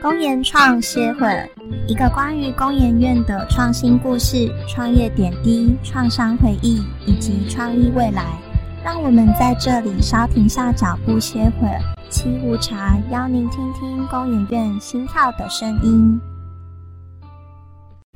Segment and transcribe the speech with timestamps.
[0.00, 1.50] 公研创歇会，
[1.88, 8.24] 一个关于公研院的创新故事、创业点滴、创伤回忆以及创意未来。
[8.84, 16.20] 让我们在这里稍停下脚步歇会儿，沏壶茶，邀您听听公研院心跳的声音。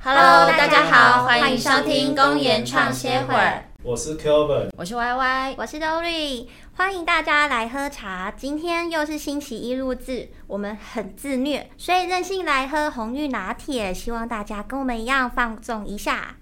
[0.04, 3.64] Hello，大家好，欢迎收听公研创歇会儿。
[3.84, 6.46] 我是 Kelvin，我是 Y Y，我是 Dory，
[6.76, 8.30] 欢迎大家来喝茶。
[8.30, 13.92] 今天又是星期一录制，我们很自虐，所以任性来喝红玉拿铁。
[13.92, 16.36] 希望大家跟我们一样放纵一下。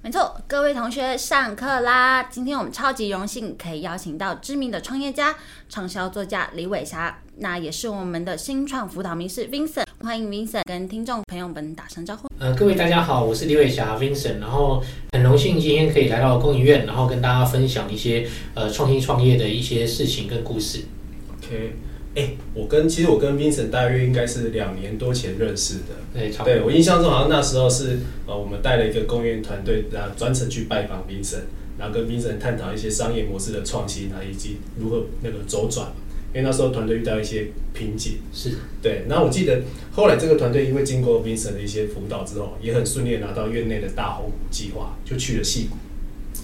[0.00, 2.22] 没错，各位同学上课啦！
[2.24, 5.36] 今天我们超级荣幸可以邀请到知名的创业家、
[5.68, 9.84] 畅销作家李伟霞，那也是我们的新创辅导名师 Vincent。
[10.00, 12.28] 欢迎 Vincent 跟听众朋友们打声招呼。
[12.38, 14.82] 呃，各位大家好，我是李伟霞 Vincent，然后
[15.12, 20.80] 很荣幸今天可以来到工研院，然后跟大家分享一些呃创新创业的一些事情跟故事。
[21.38, 21.74] OK，
[22.14, 25.94] 哎、我跟其实我跟 Vincent 大约应该是两年多前认识的。
[26.12, 26.54] 对，差不多。
[26.54, 31.44] 对我印象中好像那时候是呃，我们带了一个公园团队，然后专程去拜访 Vincent，
[31.78, 35.88] 然后跟 Vincent 探讨一些商业模式的创新啊，以及如何那个周转。
[36.34, 39.04] 因为那时候团队遇到一些瓶颈，是对。
[39.08, 45.76] 然后我记得后来这个团队因为经过 Vincent 的一些辅导之后，也很顺利的拿到院内的大红股计划，就去了戏谷，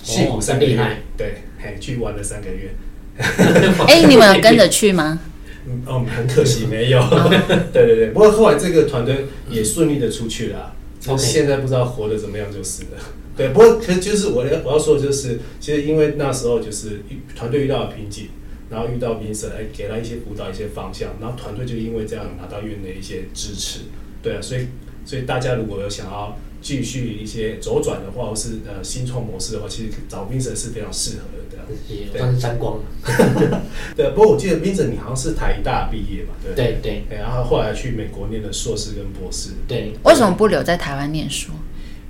[0.05, 2.71] 戏谷三个月真厉害，对，嘿，去玩了三个月。
[3.19, 5.19] 哎、你们有跟着去吗？
[5.67, 7.01] 嗯，哦，很可惜没有。
[7.73, 12.99] 对对对，不过后来这个团队也顺利的出去了啊，只是 OK 现在不知道活得怎么样就是了。
[13.37, 17.03] 对，不过可就是我要我要说的就是，其实因为那时候就是
[17.35, 18.29] 团队遇到了瓶颈，
[18.71, 23.81] 然后遇到评审，哎，给他一些辅导、一些方向，然后团队就因为这样拿到院内一些支持。
[24.23, 24.67] 对啊，所以
[25.05, 31.45] 所以大家如果有想要继续一些左转的话，或是呃新创模式的话，其实找评审是非常适合的。
[31.51, 31.65] 这样。
[31.89, 32.85] 也算是沾光了。
[33.95, 36.79] 对，不过我记得 Vincent 你好像是台大毕业嘛，对不对？
[36.83, 41.53] 对然后后来去美国念了硕士跟博士，对，为什么不留在台湾念书？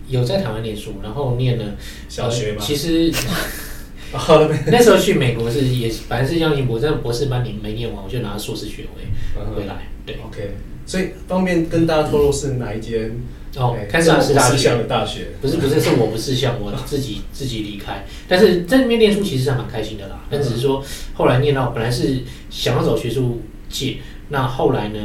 [0.08, 1.74] 有在台湾念书，然后念了
[2.08, 3.12] 小学嘛呃其实
[4.12, 9.88] 哦， 那时候去美国是也是本来是要念博，但博士班你没念完，我就拿硕士学位回来。
[10.06, 10.54] 对，OK，
[10.86, 13.14] 所以方便跟大家透露是哪一间？
[13.56, 15.28] 哦哎，开萨斯大学不识相的大学。
[15.40, 20.20] 不是不是，是我不是像我自己 自己离开，但是在那边念书其实还蛮开心的啦。
[20.30, 22.20] 但只是说后来念到本来是
[22.50, 23.96] 想要走学术界，
[24.28, 24.98] 那后来呢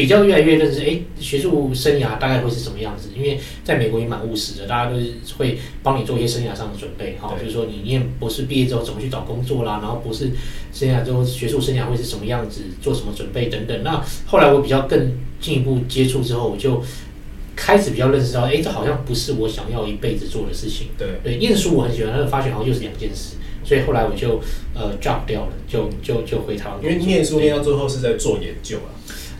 [0.00, 3.10] 比较越来越认识，哎，学术生涯大概会是什么样子？
[3.14, 10.30] 因为在美国也蛮务实的，大家都是会帮你做一些生涯上的准备，哈，对就是说你念博士毕业之后怎么去找工作啦，然后博士
[10.72, 13.82] 生涯之后学术生涯会是什么样子，做什么准备等等。
[13.84, 16.82] 那后来我比较更进一步接触之后，我就。
[17.56, 20.86] 开始比较认识到，哎、这好像不是我想要一辈子做的事情。
[20.96, 24.40] 对，对，念书我很喜欢，但是发现好像又是两件事，所以后来我就
[24.72, 26.78] 呃 drop 掉了，就就就回台湾。
[26.82, 28.88] 因为念书念到最后是在做研究啊。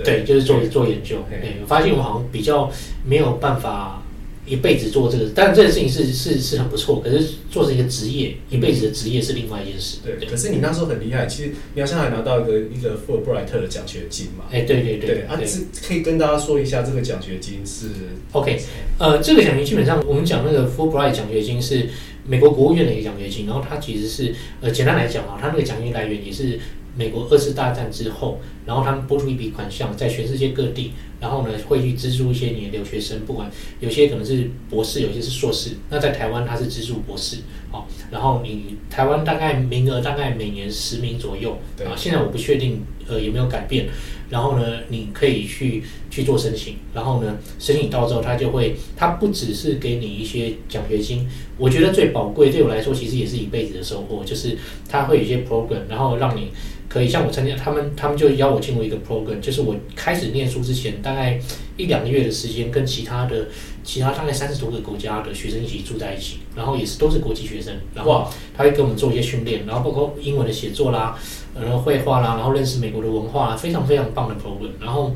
[0.05, 1.25] 对，就是做做研究。
[1.29, 2.71] 对对，我发现我好像比较
[3.05, 4.03] 没有办法
[4.47, 9.99] 一辈子做这个，但这件事情是是是很不错，可是做成一个职业，一辈子的职业是另外一件事。
[10.05, 14.47] 对，可是你那时候很厉害，其实你好像还拿到一个一个富尔布莱特的奖学金嘛。
[14.51, 17.89] 哎，对对对对啊，这可以跟大家说一下这个奖学金是
[18.33, 18.59] OK，
[18.99, 21.89] 呃，这个奖学金基本上我们讲那个 Fulbright 奖学金是
[22.27, 26.59] 美国国务院的一个奖学金，然后它其实是呃简单来讲啊，它那个奖学金来源也是
[26.97, 37.39] 美国二次大战之后，然后他们拨出一笔款项在全世界各地，然后呢会去资助一些你的留学生，不管有些可能是博士，有些是硕士，那在台湾他是资助博士，
[37.71, 41.87] 好、然后你台湾大概名额大概每年十名左右，对。
[41.87, 43.89] 啊，现在我不确定呃有没有改变，
[44.29, 54.57] 然后呢，你可以去去做申请，然后呢，申请到之后，他就会，他不只是给你一些奖学金，我觉得最宝贵，对我来说其实也是一辈子的收获，就是
[54.89, 56.51] 他会有一些 program，然后让你
[56.91, 61.41] 可以像我参加，他们他们就邀我进入一个 program，就是我开始念书之前，大概
[61.77, 63.47] 一两个月的时间，跟其他的
[63.85, 71.17] 其他大概三十多个国家的学生一起住在一起，然后也是都是国际学生，然后，他会给我们做一些训练，然后包括英文的写作啦，
[71.55, 74.73] 呃然后绘画啦，然后认识美国的文化啦，非常非常棒的 program。
[74.81, 75.15] 然后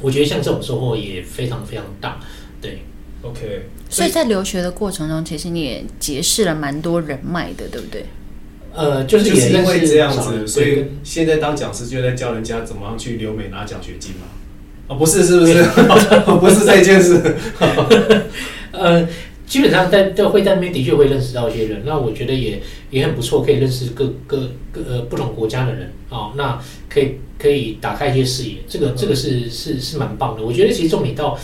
[0.00, 2.20] 我觉得像这种收获也非常非常大，
[2.60, 2.78] 对。
[3.24, 8.04] OK，所以在留学的过程中，其实你也结识了蛮多人脉的，对不对？
[8.74, 14.22] 呃，就是就是因为这样子，所以现在当讲师就在教人家怎么样去留美拿奖学金嘛。
[14.88, 15.62] 哦，不是，是不是？
[16.40, 17.36] 不是这件事。
[18.72, 19.06] 呃，
[19.46, 22.60] 基本上在在会在那边的确会认识到一些人，那我觉得也
[22.90, 26.58] 也很不错，可以认识各各各呃不同国家的人啊、那
[26.88, 30.42] 可以可以打开一些视野，这个这个是是是蛮棒的。
[30.42, 31.38] 我觉得其实重点到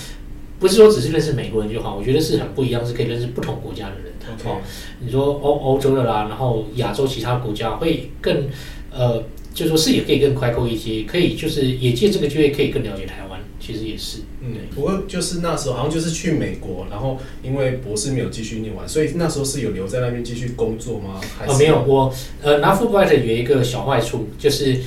[0.59, 4.49] 不是说只是认识美国人就好，我觉得是很不一样，是可以认识不同国家的人的。
[4.51, 4.61] 哦，
[5.01, 8.47] 你说欧欧洲的啦，然后亚洲其他国家会更
[8.91, 9.25] 呃，
[9.55, 13.41] 就说视野可以更开阔一些，可以就是也借这个机会可以更了解台湾。
[13.61, 14.21] 其其实也是。
[14.41, 21.21] 嗯，不过就是那时候好像就是去美国，然后因为博士没有继续念完，所以那时候是有留在那边继续工作吗？
[21.39, 24.79] 还是哦，没有，我呃拿 Fulbright 有一个小坏处，就是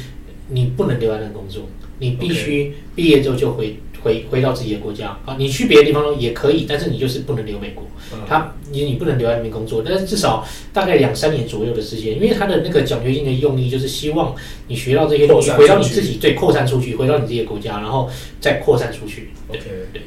[0.50, 1.68] 你不能留在那工作，
[2.00, 5.36] 你必须毕业之后就回回回到自己的国家啊。
[5.38, 7.86] 你去别的地方也可以，但是你就是不能留美国。
[8.14, 14.36] 嗯他你你不能留在那边工作，但是至少大概两三年左右的时间，因为他的那个奖学金的用意就是希望
[14.68, 18.10] 你学到这些东西，回到你自己对扩散出去，回到你自己的国家，然后
[18.40, 19.30] 再扩散出去。
[19.50, 20.02] 对 OK 对。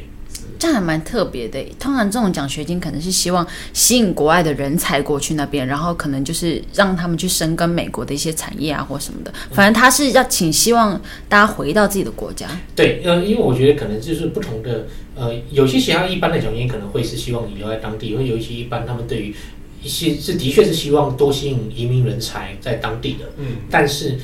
[0.59, 1.63] 这样还蛮特别的。
[1.79, 9.33] 通常这种奖学金可能是希望吸引国外的人才过去那边，然后可能就是让他们去深耕美国的一些产业啊或什么的。
[9.51, 12.47] 反正他是要请希望大家回到自己的国家。
[12.75, 19.35] 对，呃，因为我觉得可能就是不同的，呃，有些其他一般的奖学金可能会是希望你留在当地，会有一些一般他们对于
[19.83, 24.19] 一些是的确是希望多吸引移民人才在当地的，嗯但是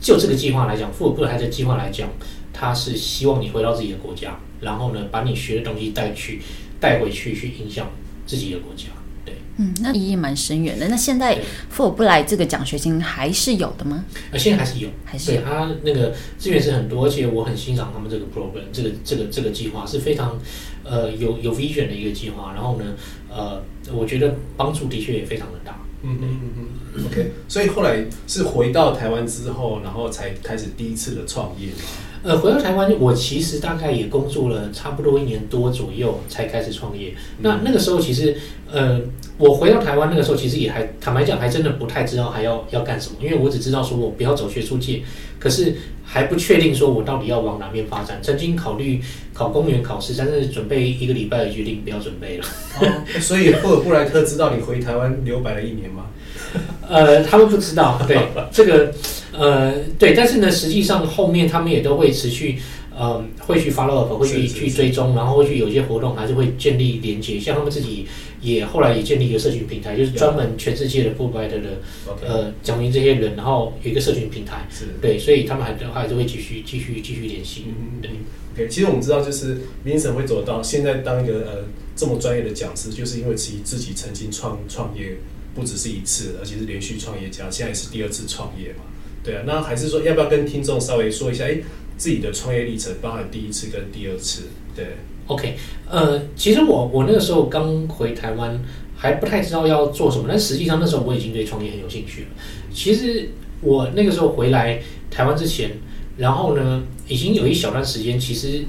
[0.00, 2.08] 就这个计划来讲，富尔布莱的计划来讲，
[2.52, 6.40] 他是希望你回到自己的国家，然后呢，把你学的东西带去
[6.80, 7.88] 带回去，去影响
[8.26, 8.86] 自己的国家。
[9.24, 10.88] 对，嗯，那意义蛮深远的。
[10.88, 14.04] 那现在对富尔布莱这个奖学金还是有的吗？
[14.32, 15.40] 呃，现在还是有，还是有？
[15.40, 20.38] 他那个资源是很多，而且我很欣赏他们这个 program，这个这个这个计划是非常
[20.82, 22.52] 呃有有 vision 的一个计划。
[22.54, 22.84] 然后呢，
[23.30, 23.62] 呃，
[23.94, 25.80] 我觉得帮助的确也非常的大。
[26.02, 26.66] 嗯嗯嗯
[26.96, 27.32] 嗯，OK。
[27.48, 31.76] 所以后来是回到台湾之后，然后才开始第一次的创业嘛。
[32.24, 37.12] 呃，回到台湾，我其实大概也工作了差不多一年多左右才开始创业。
[37.40, 38.34] 那那个时候其实，
[38.72, 38.98] 呃，
[39.36, 45.02] 我回到台湾那个时候，其实也还坦白讲，还真的不太知道还要要干什么，因为我只知道说我不要走学术界，
[45.38, 48.18] 可是还不确定说我到底要往哪边发展。
[48.22, 49.02] 曾经考虑
[49.34, 52.44] 考公务员考试，但是准备一个礼拜的决定不要准备了。
[52.80, 56.06] 哦，所以霍尔布莱特知道你回台湾留白了一年吗？
[56.88, 58.18] 呃，他们不知道，对
[58.52, 58.92] 这个，
[59.32, 62.58] 呃，对，但是呢，实际上后面他们也都会持续，
[62.96, 67.40] 呃，会去 follow up，会去去追踪，然后会去有一些活动，还是会建立连接。
[67.40, 68.06] 像他们自己
[68.42, 74.84] 也后来也建立一个社群平台，就是专门全世界的 Fulbright 的 OK，呃讲明这些人，然后有一个社群平台，是。
[75.00, 77.64] 对，所以他们还还是会继续继续继续联系。
[77.68, 78.10] 嗯对
[78.54, 81.64] OK，其实我们知道，就是 Vincent 会走到现在当一个呃
[81.96, 85.16] 这么专业的讲师，就是因为自己自己曾经创创业
[85.54, 88.84] 不只是一次，而且是连续创业家，现在是第二次创业嘛。
[89.22, 91.58] 对啊，那还是说要不要跟听众稍微说一下，哎，
[91.96, 94.42] 自己的创业历程，包含第一次跟第二次，
[94.76, 94.96] 对
[95.26, 95.56] ，OK，
[95.88, 98.60] 呃，其实我我那个时候刚回台湾，
[98.96, 102.28] 还不太知道要做什么，但实际上那时候我已经对创业很有兴趣了。
[102.70, 103.30] 其实
[103.62, 105.70] 我那个时候回来台湾之前，
[106.18, 108.64] 然后呢，已经有一小段时间，其实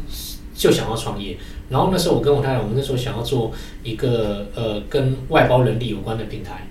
[0.56, 1.36] 就想要创业。
[1.68, 3.52] 然后那时候我跟我太太，我们那时候想要做
[3.84, 6.68] 一个呃跟外包人力有关的平台，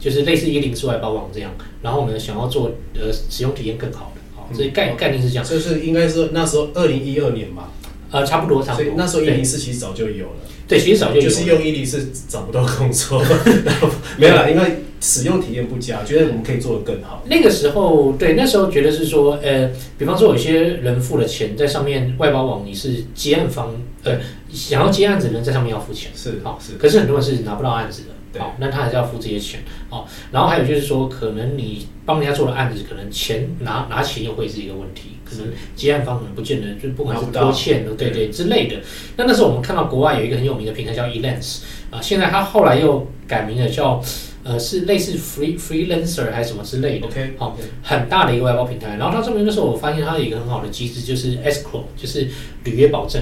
[0.00, 1.52] 就是类似一零四外包网这样。
[1.82, 7.70] 然后我们，想要做呃使用体验更好的，好，所以概嗯概念是这样，就是应该是那时候二零一二年吧，
[8.10, 8.84] 呃，差不多差不多。
[8.84, 10.32] 所以那时候一对零四其实早就有了。
[10.66, 13.22] 对，其实早就有了就是用一零四找不到工作，
[13.64, 17.24] 然后 没有啦，因为使用体验不佳，觉得我们可以做得更好。
[17.26, 19.68] 那个时候，对，那时候觉得是说，呃，
[19.98, 23.74] 比方说有些人付了钱在上面，外包网你是接案方，
[24.04, 24.18] 呃，
[24.52, 38.76] 想要接案子的人在上面要付钱，是好是，可是很多人是拿不到案子的，对好，那他还是要付这些钱，好，然后还有就是说，可能你帮人家做了案子，可能钱拿拿钱又会是一个问题，可能结案方可能不见得，就不管是拖欠的，对对之类的。
[39.16, 44.00] 那那时候我们看到国外有一个很有名的平台叫 Elance 啊，现在他后来又改名了叫，
[44.44, 47.06] 呃，是类似 Free Freelancer 还是什么之类的。
[47.08, 48.96] OK，好很大的一个外包平台。
[48.96, 52.28] 然后它上面那时候我发现它有一个很好的机制，就是 escrow，就是
[52.62, 53.20] 履约保证。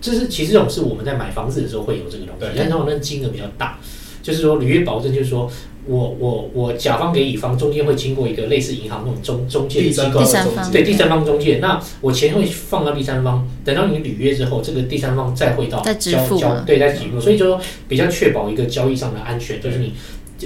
[0.00, 3.78] 这是其实这种是我们在买房子的时候会有这个东西对，但是那个金额比较大。
[4.28, 5.50] 就是说履约保证，就是说
[5.86, 10.70] 我我我甲方给乙方中间会经过一个类似银行那种中中介机构第三方。
[10.70, 17.58] 对第三方中介，那我钱会放到第三方，等到你履约之后，这个第三方再汇到交交对再支付，所以就说
[17.88, 19.94] 比较确保一个交易上的安全，就是你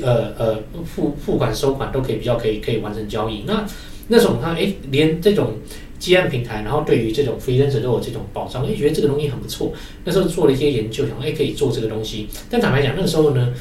[0.00, 3.42] 呃呃付付款收款都可以比较可以可以完成交易。
[3.44, 3.66] 那
[4.06, 5.54] 那种他哎，连这种
[6.02, 9.72] 接案平台，然后对于这种 freelancer 都有这种保障，哎，觉得这个东西很不错。
[10.04, 13.54] 那时候做了一些研究，想哎可以做这个东西，但坦白讲，那个时候呢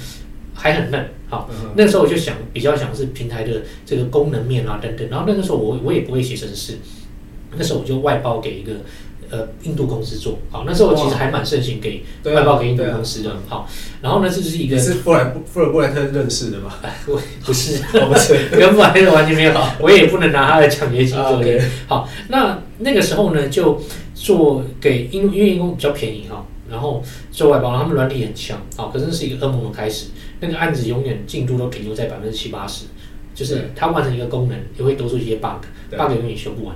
[0.55, 1.48] 还很嫩，好。
[1.51, 6.79] 嗯那时候我就想比较想是平台的这个功能面啊等等，然后那个时候我我也不会写程式，
[7.55, 8.71] 那时候我就外包给一个
[9.31, 13.67] 呃印度公司做，好，那时候我其实还蛮盛行给外包给印度公司的，好，
[14.01, 16.73] 然后呢这是一个也是富莱富尔布莱特认识的嘛？
[16.83, 18.50] 哎我不是我，不是。
[18.51, 23.81] 跟布莱特完全没有，我也不能拿他的奖学金啊做这个，OK，好，那那个时候呢，就
[24.13, 30.07] 做给因为因为因为比较便宜哈，然后做外包，然后他们软体很强，好，可是是一个噩梦的开始，
[30.39, 32.85] 那个案子永远进度都停留在百分之七八十，
[33.33, 33.71] 就是对。
[33.75, 36.17] 它完成一个功能，也会多出一些 bug，bug 对。
[36.17, 36.75] 永远修不完。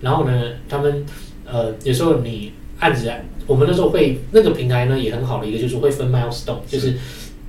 [0.00, 1.04] 然后呢，他们
[1.50, 6.94] 呃有时候你案子啊，我们那时候会那个平台呢也很好的一个就是会分 milestone，就是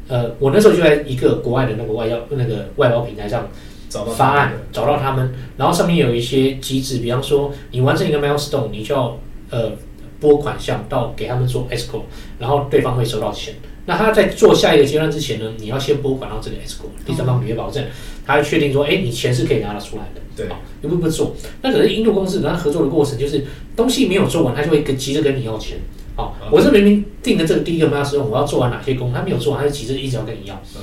[0.07, 3.49] 呃我那时候就在一个国外的那个外交那个外包平台上
[3.89, 9.71] 找到发案找到他们，然后上面有一些机制，比方说你完成一个 milestone，你就要呃
[10.19, 12.01] 拨款项到给他们做 escrow，
[12.39, 13.55] 然后对方会收到钱。
[13.85, 17.85] 那他在做下一个阶段之前呢，你要先拨款到这个 escrow，第三方履约保证，
[18.27, 20.21] 他要确定说，哎，你钱是可以拿得出来的。
[20.35, 21.33] 对好，有不不做？
[21.63, 23.43] 那可是印度公司跟他合作的过程，就是
[23.75, 25.77] 东西没有做完，他就会跟急着跟你要钱。
[26.15, 30.61] 好，嗯我是明明定的这个第一个 milestone，我要做完哪些工，他没有做完，他就急着一直要跟你要。
[30.75, 30.81] 嗯，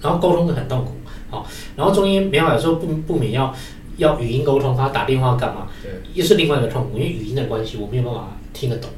[0.00, 0.92] 然后沟通的很痛苦，
[1.28, 3.54] 好，然后中间没办法有时候不不免要
[3.96, 8.90] 要语音沟通，他打电话干嘛，对，又是另外一个痛苦，因为语音的关系，我没有办法听得懂，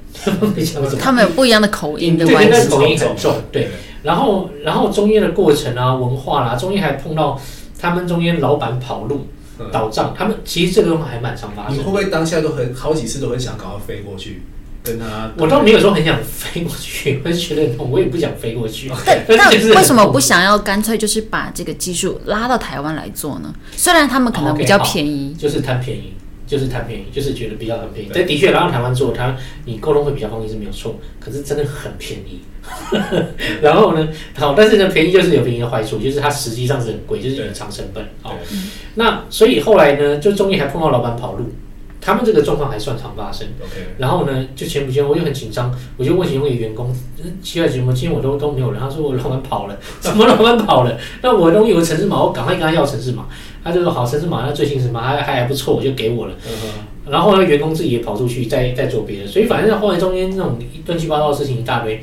[0.56, 0.98] 你讲什么。
[1.00, 2.76] 他们有不一样的口音的对对，关系那。
[2.76, 3.70] 口音很重，对。
[4.02, 7.38] 然后，然后中间的过程啊，文化啦，中间还碰到
[7.78, 9.26] 他们中间老板跑路、
[9.58, 11.76] 嗯倒账，他们其实这个东西还蛮常发生的。
[11.76, 14.40] 你会不会当下都很好几次都很想赶快飞过去
[14.82, 15.30] 跟他？
[15.36, 18.90] 我倒没有说很想飞过去，我是觉得很痛，我也不想飞过去。
[19.04, 23.52] 但但为什么不想要干脆就是把这个技术拉到台湾来做呢？
[23.76, 26.14] 虽然他们可能比较便宜，就是贪便宜，
[26.50, 28.08] 就是贪便宜，就是觉得比较很便宜。
[28.08, 32.40] 对但的确，然后台湾做，它你沟通会比较方便是没有错，可是真的很便宜。
[33.62, 38.04] 然后呢，好，但是呢，便宜就是有便宜的坏处，就是它实际上是很贵，就是隐藏成本。
[38.20, 38.58] 好，对
[38.96, 41.44] 那所以后来呢，就中间还碰到老板跑路，
[42.00, 43.46] 他们这个状况还算常发生。
[43.60, 48.80] ，OK，然后呢，就前不久我就很紧张，我就问其中一个员工，呃奇怪，怎么今天我都都没有人？
[48.80, 50.98] 他说我老板跑了， 怎么老板跑了？
[51.22, 53.26] 那我的东西有个城市码，我赶快跟他要城市码。
[53.62, 56.34] 他就说好，城市码那最新城市码还还还不错，我就给我了。
[56.48, 56.52] 嗯
[57.10, 62.00] 然后呢，员工自己也跑出去在在做别的，所以反正后来中间那种乱七八糟的事情一大堆。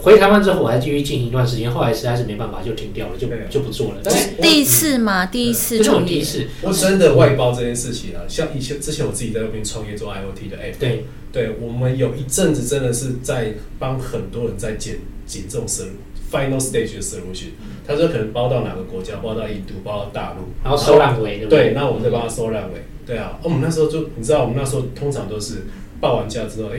[0.00, 4.00] 回台湾之后，我还继续进行一段时间，后来实在是没办法，就停掉了，就就不做了。
[4.02, 5.26] 但是第一次嘛？
[5.26, 14.96] 第一次这是我创业，第一次，我真的外包这件事情啊，像以前之前我自己在那边创业做 IOT 的 app，对对我们有一阵子真的是在帮很多人在剪
[15.26, 15.84] 剪这种 sol
[16.30, 17.50] final stage 的 solution，
[17.86, 22.82] 他说可能包到哪个国家，包到印度，包到大陆，然后收烂尾，对不对，那我们再帮他收烂尾。
[23.04, 25.66] 对啊，哦我们那时候就你知道，我们那时候通常都是
[26.00, 26.78] 报完价之后，哎、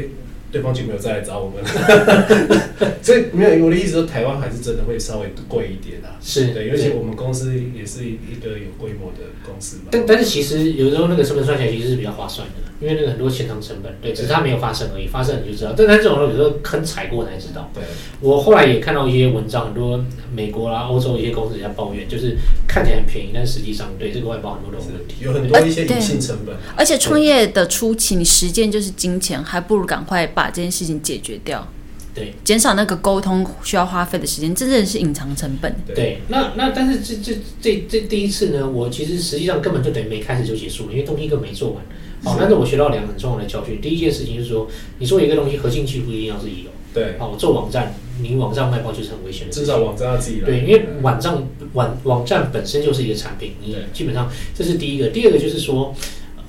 [0.53, 2.93] 对方就没有再来找我们了。
[3.01, 6.15] 所以没有我的意思说，台湾还是真的会稍微贵一点啊。
[6.21, 9.85] 是对，尤其我们公司也是一个有规模的公司嘛。
[9.89, 15.73] 但但是其实有时候那个成本算起来其实是比较划算的，因为那个很多潜藏成本，对，只是它没有发生而已，发生你就知道。
[15.75, 17.71] 但但这种东西有时候坑踩过才知道。
[17.73, 17.81] 对，
[18.19, 20.03] 我后来也看到一些文章，很多
[20.35, 22.35] 美国啦、欧洲一些公司也在抱怨，就是
[22.67, 25.15] 看起来很便宜，但实际上对这个外包很多都有问题。
[25.21, 26.75] 有很多一些隐性成本啊。
[26.75, 31.65] 而且创业的初期，你时间就是金钱，还不如赶快把这件事情解决掉，
[32.13, 35.73] 对减少那个沟通需要花费的时间，真正是隐藏成本。
[35.95, 41.83] 对，那那但是这这这这第一次呢，我其实实际上根本就等于没开始就结束了，因为东西根本没做完。
[42.23, 43.81] 好，但是我学到两个很重要的教训。
[43.81, 44.67] 第一件事情就是说，
[44.99, 46.71] 你做一个东西，核心技术一定要自己有。
[46.93, 49.51] 对，好，做网站，你网站卖包就是很危险的。
[49.51, 50.45] 至少网站要自己来。
[50.45, 51.35] 对，因为网站
[51.73, 55.07] 网网站本身就是一个产品，你基本上这是第一个。
[55.07, 55.93] 第二个就是说，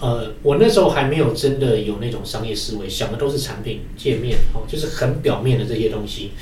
[0.00, 6.32] 呃，我那时候还没有真的有那种商业思维，想的都是产品界面，哦，就是很表面的这些东西。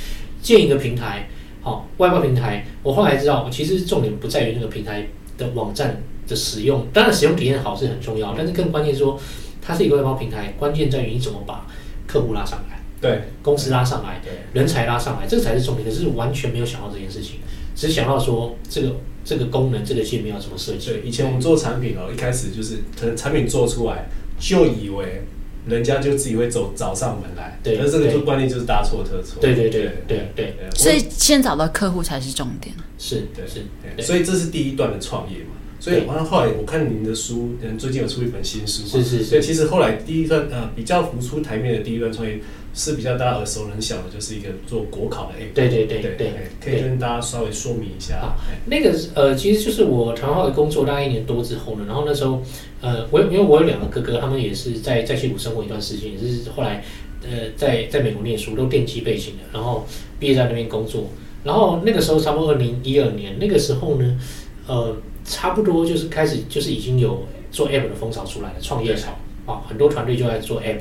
[0.43, 1.29] 建一个平台，
[1.61, 5.07] 好、外包平台，我后来知道，其实重点不在于那个平台
[5.39, 9.21] 的网站的使用，当然使用体验好是很重要，但是更关键说，
[9.61, 11.67] 它是一个外包平台，关键在于你怎么把
[12.07, 15.89] 客户拉上来，对公司拉上来，对人才拉上来，这个才是重点。
[15.89, 17.37] 可是完全没有想到这件事情，
[17.75, 20.91] 只想到说这个这个功能、这个界面要怎么设计。
[20.91, 25.23] 对，以前我们做产品哦，一开始就是可能产品做出来，就以为
[25.67, 27.59] 人家就自己会走找上门来。
[27.63, 29.41] 对而这个就观念就是大错特错。
[29.41, 32.75] 对对对对对，所以先找到客户才是重点。
[32.99, 33.65] 是对是，
[33.97, 35.51] 对所以这是第一段的创业嘛。
[35.83, 36.07] 所以对。
[36.07, 39.25] 完了后来我看您的书，嗯，最近有出一本新书，是是是。
[39.25, 42.39] 所以其实后来第一段呃比较浮出台面的第一段创业
[42.73, 45.53] 是比较大家耳熟能详的，就是一个做国考的 app。
[45.53, 48.37] 对对对对对哎可以跟大家稍微说明一下。
[48.67, 52.41] 那个呃，其实就是我台湾话的工作大概一年多之后呢，然后那时候
[52.81, 56.85] 呃，我有因为我有两个哥哥，他们也是在在西谷生活一段时间，也是后来
[57.25, 59.85] 呃在在美国念书，都电机背景的，然后
[60.21, 61.11] 毕业在那边工作，
[61.43, 64.17] 然后那个时候差不多二零一二年，那个时候呢，
[64.69, 64.97] 呃，
[65.33, 69.13] 差不多就是开始就是已经有做 app 的风潮出来了，创业潮
[69.47, 70.81] 啊，很多团队就在做 app。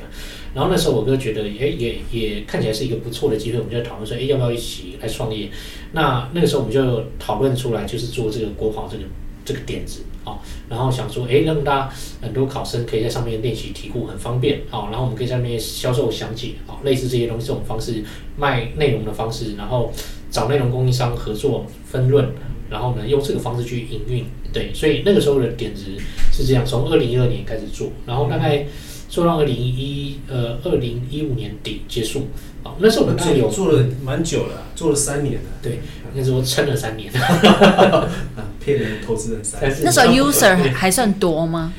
[0.54, 5.48] 然后那时候我哥觉得，诶，也也看起来是一个不错的机会，我们就讨论说，诶，要不要一起来创业？
[5.92, 9.04] 那那个时候我们就讨论出来，就是做这个国考这个
[9.46, 18.04] 这个点子啊、然后想说，诶，让大家很多考生可以在上面练习题库，很方便啊、然后我们可以在上面销售详解啊、类似这些东西这种方式
[18.36, 19.90] 卖内容的方式，然后
[20.30, 22.28] 找内容供应商合作分润，
[22.70, 25.84] 然后呢用这个方式去营运，对，所以那个时候的点子
[26.32, 28.66] 是这样，从二零一二年开始做，然后大概。
[29.12, 32.28] 做到二零一呃二零一五年底结束。
[32.62, 35.50] 哦，那是我们最有做了蛮久了，做了三年了。
[35.60, 35.80] 对，
[36.14, 37.12] 那时候撑了三年。
[37.20, 38.08] 啊，
[38.58, 39.80] 骗人投资人三年。
[39.84, 41.74] 那时候 user 还算多吗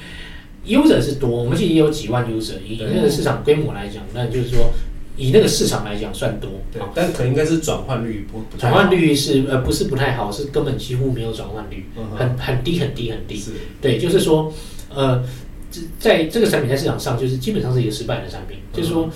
[0.68, 4.72] ？user 是多，我们其实也有几万 user，以那个市场规模来讲，那就是说
[5.16, 6.50] 以那个市场来讲算多。
[6.72, 13.44] 对好，但可能应该是转换率不不太好转换率是呃不是不太好，是根本几乎没有转换率，嗯很很低很低很低。
[13.82, 14.52] 对，就是说
[14.94, 15.24] 呃，
[15.72, 19.10] 这在这个产品在市场上就是基本上是一个失败的产品，就是说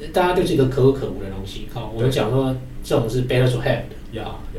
[0.00, 1.68] 呃大家对这个可有可无的东西。
[1.72, 3.96] 好，我们讲说这种是 better to have 的，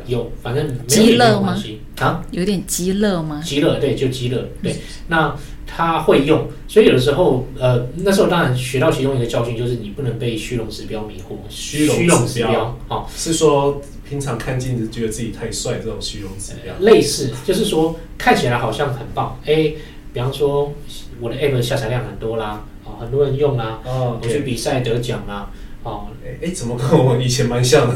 [0.05, 2.25] 有反正没有鸡也没有肋吗关系啊。
[2.31, 3.41] 有点鸡肋吗？
[3.43, 4.75] 极乐，对，就极乐，对。
[5.07, 5.35] 那
[5.67, 11.35] 他会用，所以有的时候，呃，那时候当然学到其中一个教训，就是你不能被虚荣指标迷惑。
[11.50, 16.74] 虚荣指标好、是说平常看镜子觉得自己太帅这种虚荣指标。
[16.79, 19.74] 类似，就是说看起来好像很棒，哎，
[20.13, 20.71] 比方说
[21.19, 25.50] 我的 app 下载量很多啦，哦，很多人用啦，哦我去比赛得奖啦，
[25.86, 27.96] 哦，哎哎，怎么跟我以前蛮像的？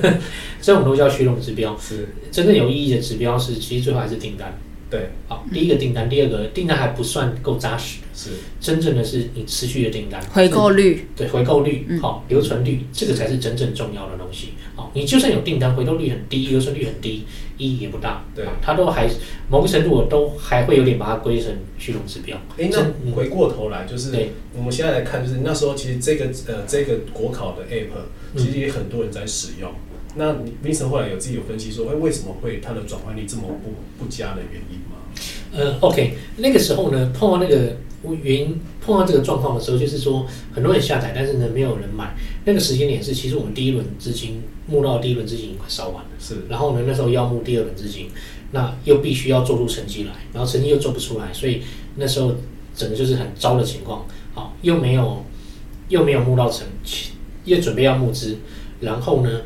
[0.60, 1.78] 这种都叫虚荣指标。
[1.78, 4.58] 是，真正有意义的指标是，其实最后还是订单。
[4.90, 14.54] 对，好，第一个订单，第二个订单还不算够扎实，是真正的是你持续的订单，回购率对回购率嗯，好、留存率，这个才是真正重要的东西。
[14.74, 17.24] 好、你就算有订单，回购率很低，留存率很低，
[17.58, 18.24] 意义也不大。
[18.34, 19.06] 对它都还
[19.50, 22.38] 某个程度，我都还会有点把它归成虚荣指标。
[22.56, 27.90] 哎，那回过头来，就是对我们现在来看，就是那时候其实这个呃这个国考的 app，
[28.34, 29.70] 嗯其实也很多人在使用。
[30.16, 34.96] 那你 Vincent 后来有自己有分析说，哎，为什么会它的转换率这么不不佳的原因吗？
[35.52, 37.76] 呃，OK，那个时候呢，碰到那个
[38.22, 42.16] 原因，碰到这个状况的时候，就是说很多人下载，但是呢没有人买。
[42.46, 46.10] 那个时间点是，其实我们第一轮资金募到第一轮资金已经快烧完了。
[46.18, 48.08] 是然后呢，那时候要募第二轮资金，
[48.52, 51.60] 那又必须要做出成绩来，然后成绩又做不出来，所以
[51.96, 52.34] 那时候
[52.74, 54.06] 整个就是很糟的情况。
[54.32, 55.22] 好，又没有
[55.90, 56.66] 又没有募到成，
[57.44, 58.38] 又准备要募资，
[58.80, 59.42] 然后呢，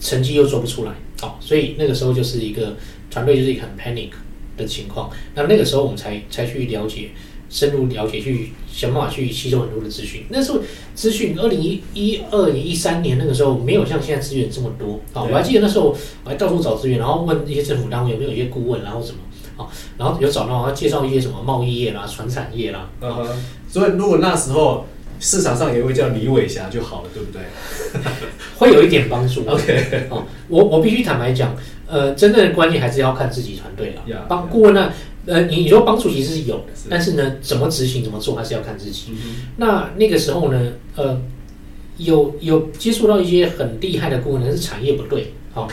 [0.00, 0.92] 成绩又做不出来。
[1.20, 2.78] 好，所以那个时候就是一个
[3.10, 4.12] 团队就是一个很 panic
[4.56, 5.10] 的情况。
[5.34, 7.10] 那那个时候我们才才去了解。
[7.50, 10.24] 深入了解，去想办法去吸收很多的资讯。
[10.30, 10.60] 那时候
[10.94, 15.24] 资讯，二零一一二年、一三年那个时候没有像现在资源这么多啊。
[15.24, 19.18] 对我还记得那时候我还到处找资源，然后问一些政府单位有没有一些顾问，然后什么
[19.56, 19.66] 啊，
[19.98, 22.88] 然后有找到，要介绍一些什么贸易业啦、船产业啦。
[23.00, 23.26] 嗯哼，
[23.68, 24.86] 所以如果那时候
[25.18, 27.42] 市场上有一位叫李伟霞就好了，对不对
[28.56, 29.44] 会有一点帮助。
[29.46, 31.54] ？OK，哦，我我必须坦白讲，
[31.86, 34.24] 呃，真正的关键还是要看自己团队了。
[34.28, 34.92] 帮顾问呢，
[35.26, 39.06] 呃，你你说帮助其实是有但是呢，怎么执行、怎么做，还是要看自己。
[39.10, 39.16] 嗯
[39.58, 41.20] 那那个时候呢，呃，
[41.98, 45.68] 有有接触到一些很厉害的顾问，但是产业不对，好、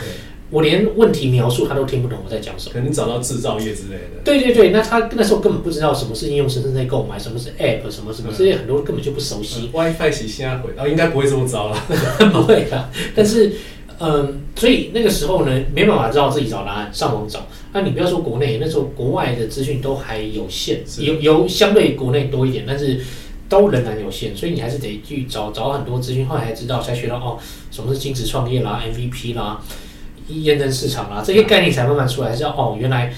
[0.50, 2.72] 我连问题描述他都听不懂我在讲什么。
[2.72, 4.22] 可能找到制造业之类的。
[4.24, 9.70] 对对对，那他那时候根本不知道什么是应用生成在购买，什么是 App，什么什么这些很多根本就不熟悉。
[9.72, 11.76] WiFi 洗现在回，哦，应该不会这么糟了。
[12.32, 13.52] 不会的，但是，
[14.00, 17.46] 嗯，所以那个时候呢，没办法知道自己找答案，上网找。
[17.72, 23.00] 那你不要说国内，那时候国外的资讯都还有限，有有相对国内多一点，但是
[23.48, 27.38] 都仍然有限，所以你还是得去找找很多资讯，后来才知道，才学到哦，
[27.70, 29.60] 什么是金石创业啦、MVP 啦、
[30.28, 33.12] 验证市场啦，这些概念才慢慢出来，知道哦，原来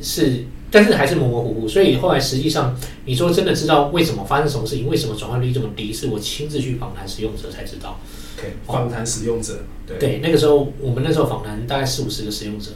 [0.00, 0.44] 是。
[0.72, 8.00] 但是还是模模糊糊，所以后来实际上，你说真的知道为什么发生什么事情，为什么转换率这么低，是我亲自去访谈使用者才知道。
[8.38, 12.70] OK，访谈使用者，对，对，那个时候我们那时候访谈大概四五十个使用者，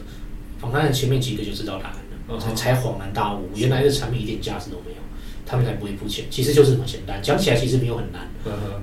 [0.61, 1.97] 访谈的前面几个就知道答案
[2.29, 4.97] 了，才才恍然大悟，原来的产品一点价值都没有，
[5.47, 6.27] 他们才不会付钱。
[6.29, 8.29] 其实就是这么简单，讲起来其实没有很难，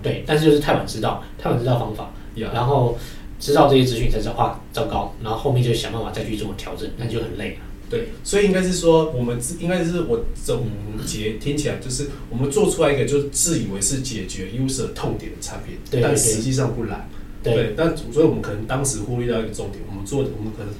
[0.01, 2.97] 对，但是就是太晚知道，太晚知道方法，呀，然后
[3.39, 7.57] 知道这些资讯才知道啊糟糕，然后后面就想办法再去做调整，那就很累了。
[7.93, 10.65] 对，所以应该是说，我们自应该是我总
[11.05, 17.07] 结听起来就是我们做出来一个就是自以为是解决 user 痛点的产品，对对对但实际上不然。
[17.43, 20.73] 对但所以我们可能当时忽略掉一个重点，我们做我们可能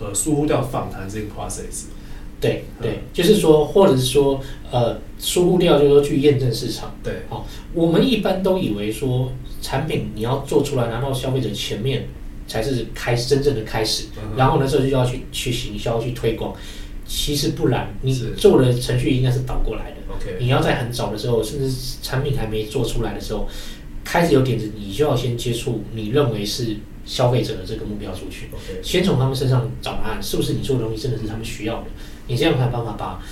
[0.00, 1.86] 呃疏忽掉访谈这个 process。
[2.40, 4.40] 对对，就是说，或者是说，
[4.70, 6.94] 呃，疏忽掉，就是说去验证市场。
[7.02, 12.06] 对，好我们一般都以为说，产品你要做出来拿到消费者前面
[12.46, 16.54] 才是开始真正的开始，嗯然后呢，这就要去去行销去推广。
[17.08, 19.96] 其实不然，你做的程序应该是倒过来的。
[20.12, 23.48] OK，你要在很早的时候，甚至产品还没做出来的时候，
[24.02, 31.86] 开始有点子，你就要先接触你认为是消费者的这个目标族群，OK，先从他们身上找答案，是不是你做的东西真的是他们需要的？
[32.26, 33.22] 你这样才有办法把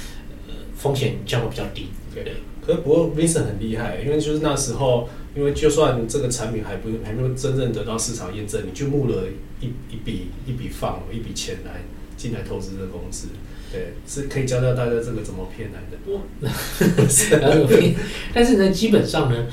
[0.46, 1.88] 呃风险降到比较低。
[2.14, 2.22] 对
[2.66, 9.24] 可是不过 Vincent 很厉害，因为就是那时候，因为就算这个产品还不还没有真正得到市场验证，你就募了
[9.61, 11.83] 一一笔一笔放一笔钱来
[12.16, 13.29] 进来投资这个公司。
[13.72, 15.98] 对，是可以教教大家这个怎么骗来的。
[18.33, 19.46] 但是呢，基本上呢，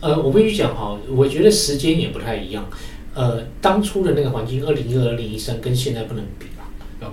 [0.00, 2.68] 呃，我必须讲哈，我觉得时间也不太一样。
[3.14, 6.46] 呃，当初的那个环境，二零一二、二零一三跟现在不能比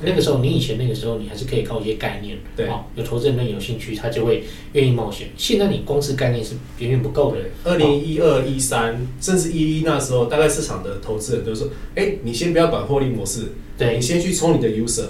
[0.01, 5.29] 那个时候，你以前那个时候，你还是可以靠一些概念，对好、有投资人对有兴趣，他就会愿意冒险。
[5.37, 7.37] 现在你光是概念是远远不够的。
[7.41, 15.07] 对，二零一二、一三，甚至一一那时候，大概市场的投资人都说：“哎、你先不要管获利模式，对你先去冲你的 user，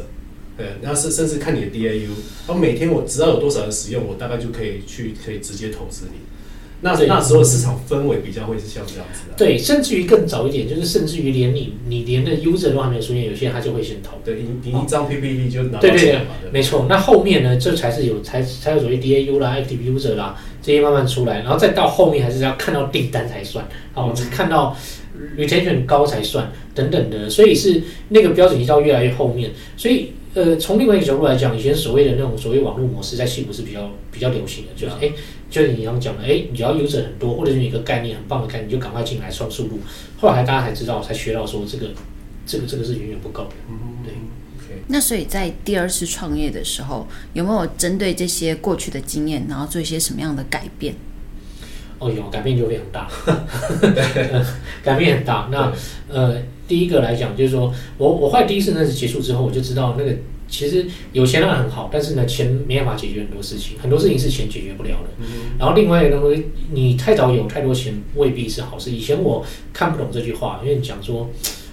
[0.58, 2.08] 对，然后是甚至看你的 DAU，
[2.48, 6.20] 然后每天我只要有多少人使用，我大概就可以去可以直接投资你。
[6.82, 7.08] 那对。
[7.08, 14.18] 那时候市场氛围比较会是像这样子的、对，甚至于更早一点，就是甚至于连你你连的 user 都还没有出现，有些人他就会先投。
[14.24, 24.30] 对，你你一张 PPT 就拿到对对对钱嘛，对没错，那后面呢，这才是有才才有所谓 DAU 啦、Active User 啦这些慢慢出来，然后再到后面还是要看到订单才算，哦，嗯。
[24.30, 24.76] 看到
[25.38, 35.12] retention 高才算等等的，所以是那个标准移到越来越后面，所以呃，从另外一个角度来讲，以前所谓的那种所谓网络模式在西部是比较比较流行的，就是哎、
[35.50, 39.80] 就是你刚刚讲的，哎，你只要 user 很多，或者是你有一个概念很棒的概念，你就赶快进来创速度。
[40.20, 41.88] 后来大家才知道，才学到说这个
[42.46, 43.52] 这个这个是远远不够的。
[43.70, 50.94] 嗯对，OK，那所以在第二次创业的时候，有没有针对这些过去的经验，然后做一些什么样的改变？
[51.98, 53.10] 哦，有改变就非常大，
[54.82, 55.50] 改变很大。
[55.52, 55.74] 那
[56.08, 60.16] 呃，第一个来讲就是说，我我后来第一次那次结束之后，我就知道那个
[60.50, 65.10] 其实有钱当然很好，但是呢，钱没办法解决很多事情，很多事情是钱解决不了的。
[65.20, 68.92] 嗯然后另外一个东西，你太早有太多钱未必是好事。
[68.92, 71.30] 以前我看不懂这句话，因为你讲说。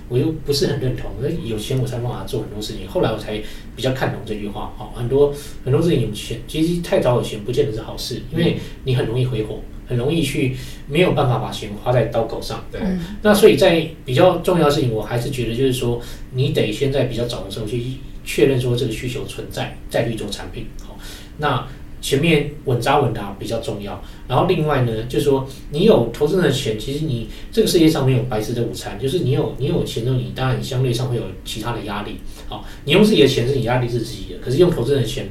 [0.09, 2.87] 我又不是很认同，那有钱我才办法做很多事情。
[2.87, 3.43] 后来我才
[3.75, 4.73] 比较看懂这句话。
[4.79, 5.35] 好，很多
[5.65, 9.59] 很多事情有钱，其实太早有钱不见得是好事，因为你很容易挥霍，
[9.89, 10.55] 很容易去
[10.87, 12.65] 没有办法把钱花在刀口上。
[12.71, 16.01] 对，嗯那所以在比较重要的事情，我还是觉得就是说，
[16.33, 17.83] 你得先在比较早的时候去
[18.27, 20.67] 确认说这个需求存在，再去做产品。
[20.85, 20.99] 好，
[21.39, 21.67] 那
[22.03, 24.03] 前面稳扎稳打比较重要。
[24.29, 32.17] 然后另外呢，就是说你有投资人的钱，其实你这个世界上没有白吃的午餐，就是你有你有钱的，你当然相对上会有其他的压力。
[32.49, 35.29] 好，你用自己的钱是你压力是自己的，可是用投资人的钱，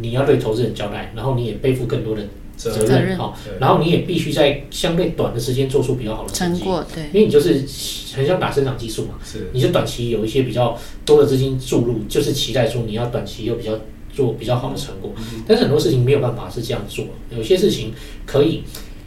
[0.00, 2.22] 你要对投资人交代，然后你也背负更多的
[2.70, 3.18] 责任任。
[3.18, 6.60] 好，然后你也必须在相对短的时间做出比较好的成绩。
[6.60, 7.64] 成果对，因为你就是
[8.14, 13.78] 很像打生长激素嘛，是你就短期有一些比较多的资金注入，就是期待说你要短期有比较
[14.14, 15.12] 做比较好的成果。
[15.46, 17.04] 但是很多事情没有办法是这样做，
[17.36, 17.92] 有些事情
[18.26, 18.62] 可以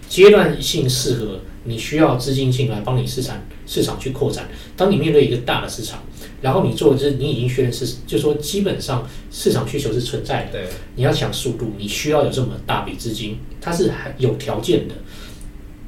[0.10, 3.38] 阶段性适合，你需要资金进来帮你市场
[3.68, 4.48] 市场去扩展。
[4.78, 6.04] 当你面对一个大的市场，
[6.46, 14.94] 然后你做的就是你已经确认是，就说基本上市场需求是存在的，对，你要抢速度，你需要有这么大笔资金，它是很有条件的，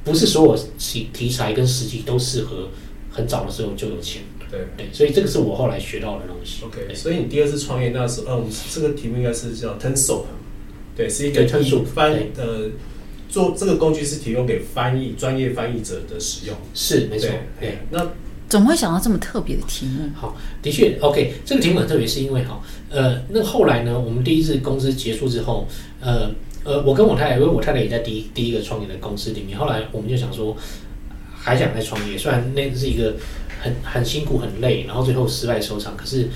[0.02, 2.70] 不是所有题题材跟时机都适合
[3.08, 4.22] 很早的时候就有钱。
[4.50, 4.66] 对。
[4.76, 6.64] 对，所以这个是我后来学到的东西。
[6.64, 10.24] OK，所以你第二次创业那时候，嗯，这个题目应该是叫 Ten Soap，
[10.96, 11.46] 对，是一个
[11.94, 12.68] 翻译呃
[13.28, 17.28] 做这个工具是提供给翻译专业翻译者的使用，是没错，
[17.60, 18.10] 对对。，那
[18.48, 20.08] 怎么会想到这么特别的题目？
[20.14, 25.68] 好，的确，OK，这个题目很特别，是因为哈，呃，那后来呢，我们第一次公司结束之后，
[26.00, 26.30] 呃
[26.64, 30.56] 呃，我跟我太太，因为我太太也在第一第一个创业的公司里面，后来我们就想说，
[31.34, 33.16] 还想再创业，虽然那是一个
[33.60, 36.28] 很很辛苦、很累，然后最后失败收场，可是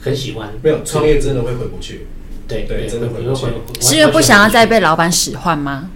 [0.00, 0.48] 很喜欢。
[0.62, 2.06] 没有创业真的会回不去，
[2.48, 3.46] 对对真的回不去
[3.80, 5.90] 是因为不想要再被老板使唤吗？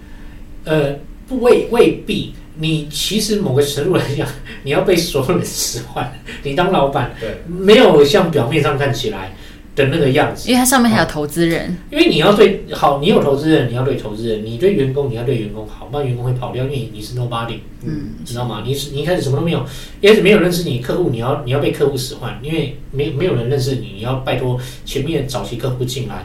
[0.65, 0.95] 呃，
[1.27, 2.35] 不未未必。
[2.59, 4.27] 你其实某个程度来讲，
[4.63, 6.13] 你要被所有人使唤，
[6.43, 9.35] 你当老板对，没有像表面上看起来
[9.75, 10.47] 的那个样子。
[10.47, 18.61] 因为它上面还有投资人，因为你要对好，你有投资人，你要对投资人；你对员工，你要对员工好，不然员工会跑掉，因为你是 nobody，嗯，知道吗？
[18.63, 19.65] 你是你一开始什么都没有，
[19.99, 26.23] 一开始没有认识你客户，你要你要被客户使唤，因为没没有人认识你，你要拜托前面早期客户进来，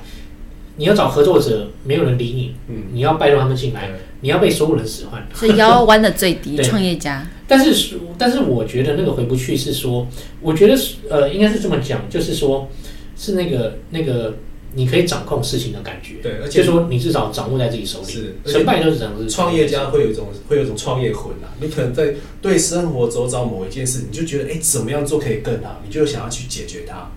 [0.76, 5.26] 你要找合作者，没有人理你，嗯，你要拜托他们进来，对你要被所有人使唤。
[5.34, 10.06] 所以腰弯的最低， 创业家，但是，但是我觉得那个回不去是说，
[10.40, 12.68] 我觉得是呃，应该是这么讲，就是说，
[13.16, 14.36] 是那个那个
[14.74, 27.10] 你可以掌控事情的感觉，对，而且就说你至少掌握在自己手里，是成败都是掌握在创业家会有一种会有一种创业魂啊，你可能在对生活周遭某一件事，你就觉得哎、怎么样做可以更好，你就想要去解决它。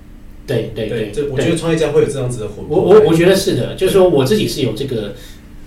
[0.48, 2.66] 对对对，这我觉得创业家会有这样子的魂。
[2.68, 5.14] 我我我觉得是的，就是说我自己是有这个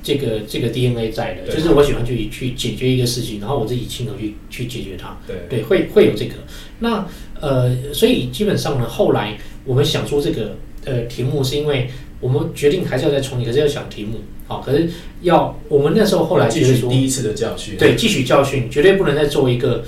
[0.05, 5.19] 这个这个 DNA 在的，就是我喜欢去去解决一个事情，然后我自己亲手去去解决它。
[5.27, 6.35] 对对，会会有这个。
[6.81, 7.07] 那
[7.41, 11.89] 呃，所以基本上呢，后来我们想出这个呃题目，是因为
[12.21, 14.21] 我们决定还是要再创业，可是要想题目。
[14.47, 14.91] 好，可是
[15.23, 17.79] 要我们那时候后来继觉得说，续第一次的教训。
[17.79, 19.83] 对，汲取教训，绝对不能再做一个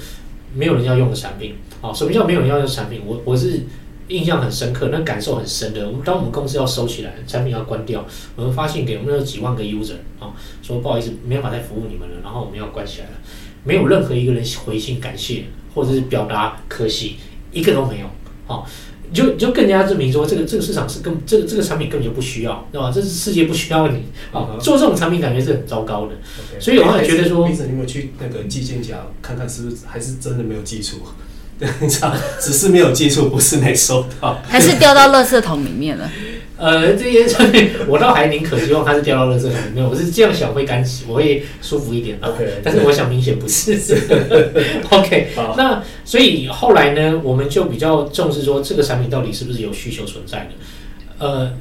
[0.54, 1.56] 没有人要用的产品。
[1.82, 3.02] 好，什么叫没有人要用的产品？
[3.06, 3.60] 我我是
[4.08, 5.86] 印象很深刻，那感受很深的。
[5.86, 13.12] 我们当我们公司要收起来，产品要关掉，我们发信给我们那几万个 user 啊、说不好意思，没办法再服务你们了，然后我们要关起来了。
[13.64, 17.16] 没有任何一个人回信感谢，或者是表达可惜，
[17.50, 18.06] 一个都没有。
[18.46, 18.64] 好、
[19.12, 22.92] 就就更加证明说，这个这个市场是根这个这个产品根本就不需要，对吧？
[22.94, 26.12] 这是世界不需要你啊、嗯做这种产品感觉是很糟糕的。
[26.60, 30.98] 所以我也觉得说，你有没有去那个寄件夹看看是不是还是真的没有寄出？
[31.58, 34.40] 对，你知道，只是没有接触，不是没收到。
[34.46, 36.10] 还是掉到垃圾桶里面了？
[36.58, 42.30] 呃，这些产品我倒还宁可希望它是掉到垃圾桶里面，我是这样想会干洗，我会舒服一点啊。
[42.30, 43.74] OK，但是我想明显不是。
[44.88, 50.50] OK，好那所以后来呢，我们就比较重视说这个产品到底是不是有需求存在的。
[51.18, 51.52] 呃，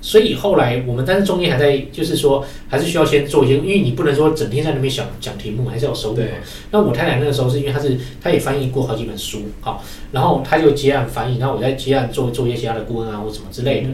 [0.00, 6.28] 所以后来我们但是中间还在就是说还是需要先做一些，因为你不能说整天在那边想讲题目，还是要有收入嘛。
[6.70, 13.88] 那我太太那个时候是因为她是她也翻译过好几本书，好，然后她就接案翻译，然后我在接案做做一些其他的顾问啊或什么之类的。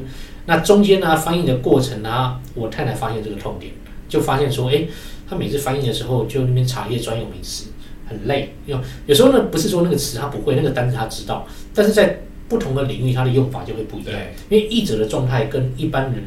[0.47, 3.73] 那中间呢，翻译的过程呢，我太太发现这个痛点，
[4.09, 4.85] 就发现说，哎，
[5.29, 7.67] 她每次翻译的时候就那边查一些专有名词，
[8.09, 8.55] 很累。
[8.65, 14.15] 有有时候呢，不是说那个词她不会，那个单词她知道，但是在不同的领域，它的用法就会不一样。
[14.49, 16.25] 因为译者的状态跟一般人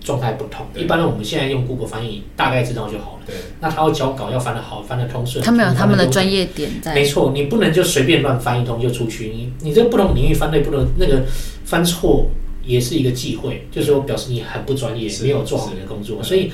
[0.00, 0.66] 状态不同。
[0.74, 3.22] 一般人我们现在用 Google 翻译，大概知道就好了。
[3.26, 5.44] 对，那他要交稿，要翻得好，翻得通顺。
[5.44, 6.46] 他们有他们的专业。
[6.46, 7.04] 点在没。
[7.04, 9.28] 错，你不能就随便乱翻一通就出去。
[9.28, 11.24] 你你这不同领域翻对不能那个
[11.64, 12.30] 翻错
[12.64, 16.22] 也是一个忌讳，就是说表示你很不专业，没有做好你的工作。
[16.22, 16.50] 所以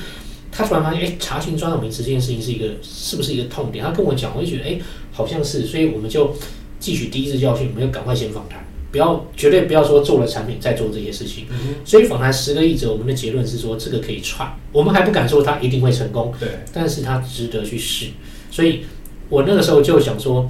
[0.50, 3.84] 他突然发现，哎，查询专有名词这件事情是一个是不是一个痛点？
[3.84, 4.78] 他跟我讲，我就觉得，哎，
[5.12, 5.66] 好像是。
[5.66, 6.34] 所以我们就
[6.80, 11.46] 汲取第一次教训，我们就赶快先访谈，不要绝对不要说做了产品再做这些事情。
[11.50, 18.06] 嗯所以访谈十个译者，我们的结论是说这个可以串，我们还不敢说它一定会成功，对，但是它值得去试。
[18.52, 18.82] 所以
[19.28, 20.48] 我那个时候就想说，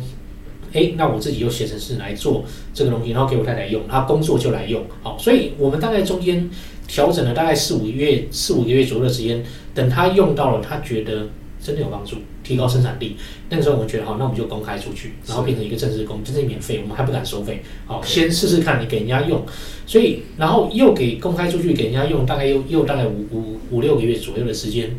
[0.74, 4.84] 哎，那我自己就写程式来做这个东西，然后给我太太用，她工作就来用。
[5.02, 6.50] 好，所以我们大概中间
[6.86, 11.28] 调整了大概四五个月、四五个月左右的时间，等她用到了，她觉得
[11.64, 13.16] 真的有帮助，提高生产力。
[13.48, 17.62] 那个时候我们觉得好，那我们就公开出去，然后变成一个正式工，真正免费，我们还不敢收费。
[17.86, 19.42] 好，先试试看，你给人家用，
[19.86, 24.94] 所以然后又给公开出去给人家用，大概又又大概五五五六个月左右的时间。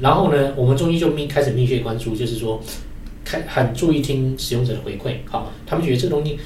[0.00, 2.60] 然后呢，我们中医就密开始密切关注，就是说，
[3.24, 6.38] 开很注意听使用者的回馈，好，他们觉得这个东西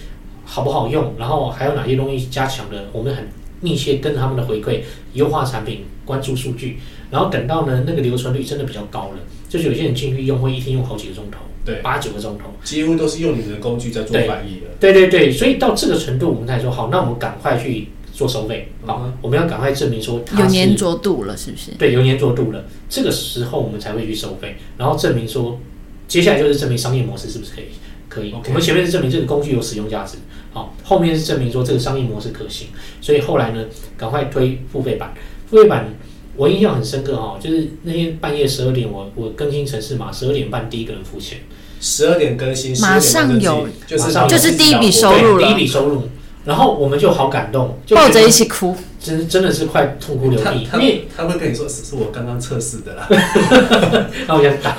[0.45, 3.27] 好不好用，然后还有哪些东西加强的，我们很
[3.61, 4.81] 密切跟他们的回馈，
[5.15, 6.79] 优化产品，关注数据，
[7.11, 14.67] 然后等到呢那个留存率真的比较高了，就是有些人进去用会一天用好几个钟头，对八九个钟头，几乎都是用你们的工具在做翻译的。
[14.81, 21.71] 对对对，所以到这个程度，我们才说好，那我们赶快去做收费，好，嗯我们要赶快证明说它有粘着度了，是不是？
[21.79, 25.61] 对，有粘着度了，这个时候我们才会去收费，然后证明说，
[26.09, 27.67] 接下来就是证明商业模式是不是可以，
[28.09, 28.35] 可以。
[28.49, 30.19] 我们前面是证明这个工具有使用价值，
[30.53, 32.69] 好，后面是证明说这个商业模式可行，
[33.01, 33.65] 所以后来呢，
[33.97, 35.15] 赶快推付费版，
[35.49, 35.95] 付费版。
[36.37, 41.39] 我印象很深刻哈，就是那天半夜十二点我，我更新城市码，十二点半第一个人付钱，
[41.81, 43.69] 十二点更新，马上12点有。
[43.87, 45.47] 就是就是第一笔收入了。
[45.47, 46.03] 第一笔收入，
[46.45, 53.09] 然后我们就好感动，就抱着一起哭，真真的是快痛哭流涕，因为他会跟你说是是我刚刚测试的啦，
[54.29, 54.77] 那我想打。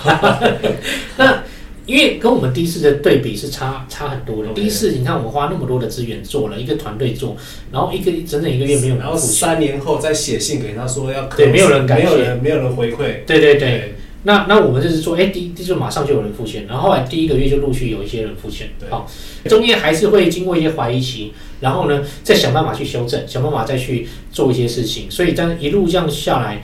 [1.17, 1.43] 那
[1.88, 4.54] 因为跟我们第一次的对比是差差很多的。
[4.54, 7.36] 第一次你看我们花那么多的资源做了一个团队做，
[7.71, 9.17] 然后一个整整一个月没有人然后。
[9.17, 12.06] 三年后再写信给他说要对没有人感谢。
[12.06, 18.89] 没有人没有人回馈，对对对，那那我们就是说，哎，第第就马上就有人付钱，然后后来第一个月就陆续有一些人付钱，对。
[18.89, 19.10] 好，
[19.45, 26.62] 中间还是会经过一些怀疑期，然后呢，再想办法去修正，想办法再去做一些事情，所以但一路这样下来，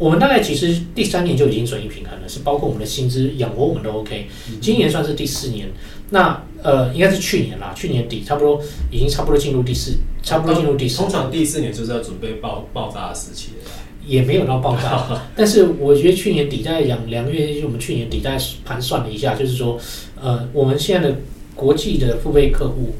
[0.00, 4.26] 我们大概其实第三年就已经损益平衡了，是包括我们的薪资养活我们都 OK，
[4.58, 5.68] 今年算是第四年，
[6.08, 13.70] 那呃应该是去年啦，去年底差不多已经差不多进入第四，差不多进入第四通常第四年就是要准备爆爆炸的时期了。
[14.06, 19.78] 也没有到爆炸， 但是我觉得去年底在两两个月，就我们去年底在盘算了一下，就是说，
[20.18, 21.16] 呃，我们现在的
[21.54, 22.94] 国际的付费客户，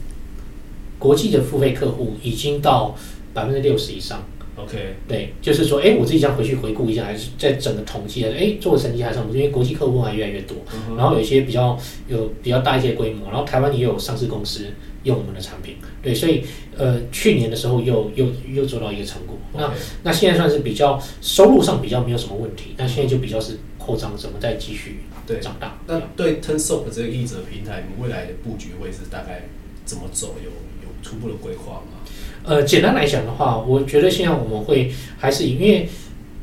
[0.99, 2.95] 国际的付费客户已经到
[3.33, 4.23] 百分之六十以上。
[4.65, 14.67] OK，对，就是说，哎，我自己想回去回顾一下，还是在整个统计，哎，做的成绩还算不错，因为国际客户还越来越多，嗯然后有一些比较有比较大一些规模，然后台湾也有上市公司
[15.05, 16.45] 用我们的产品，对，所以
[16.77, 25.41] 呃，去年的时候又又又做到一个成果，那那现在算是比较收入上比较没有什么问题，那现在就比较是扩张，怎么再继续对。
[25.41, 25.79] 长大。
[25.87, 29.49] 那对 TenSoft 这个译者平台，你们未来的布局会是大概
[29.85, 30.35] 怎么走？
[30.45, 30.51] 有
[30.83, 32.01] 有初步的规划吗？
[32.45, 35.89] 呃，简单来讲的话，我觉得现在我们会还是因为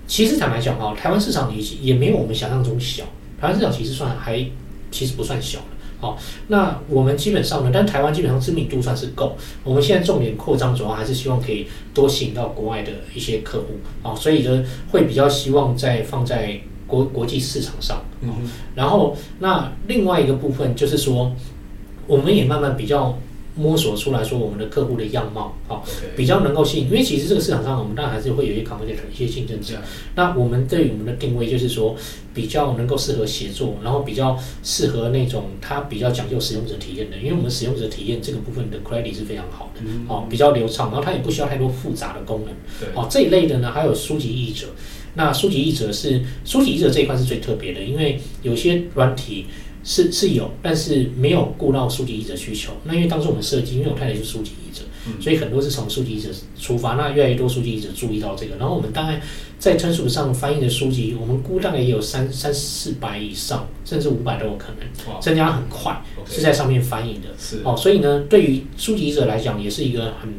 [0.07, 3.03] 其实坦白讲哈，台湾市场也也没有我们想象中小，
[3.41, 4.45] 台湾市场其实算还
[4.91, 5.65] 其实不算小了。
[5.99, 6.15] 好，
[6.47, 9.35] 那我们基本上呢，但台湾基本上知名度算是够。
[9.63, 17.99] 我们现在重点扩张，主要还是希望可以多吸引到国外的一些客户啊，所以呢，会比较希望在放在国国际市场上。
[18.21, 18.29] 嗯
[18.75, 21.35] 然后，那另外一个部分就是说，
[22.05, 23.17] 我们也慢慢比较
[23.57, 25.83] 摸索出来说我们的客户的样貌，好、
[26.15, 29.75] 比较能够吸引，因为其实这个市场上，我们当然还是会有一些 competitor 一些竞争者。
[30.15, 31.95] 那我们对于我们的定位就是说，
[32.33, 42.53] 比较能够适合协作，然后比较适合那种它比较讲究使用者体验的，因为我们使用者体验这个部分的 credit 是非常好的，嗯哦，比较流畅，然后它也不需要太多复杂的功能。
[42.79, 44.67] 对，哦，这一类的呢，还有书籍译者。
[45.15, 49.47] 那书籍译者是书籍译者这一块是最特别的，因为有些软体
[49.89, 52.73] 是是有，但是没有顾到书籍译者需求。
[52.83, 56.27] 那因为当时我们设计，因为我太太是书籍译者，嗯所以很多是从书籍译者
[56.59, 56.95] 出发。
[56.95, 59.21] 那越来越多书籍译者注意到这个，然后我们大概
[59.57, 67.29] 在专属上翻译的书籍，我们估大概也有三三四百以上，甚至五百都有可能，增加很快是在上面翻译的。
[67.39, 70.29] 是哦，所以呢，对于书籍译者来讲，也是一个很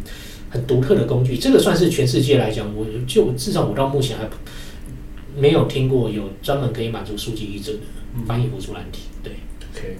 [0.51, 1.39] 很独特的工具。
[1.39, 4.29] 这个算是全世界来讲，我就至少我到目前还
[5.35, 7.79] 没有听过有专门可以满足书籍译者的
[8.27, 9.05] 翻译辅助软体。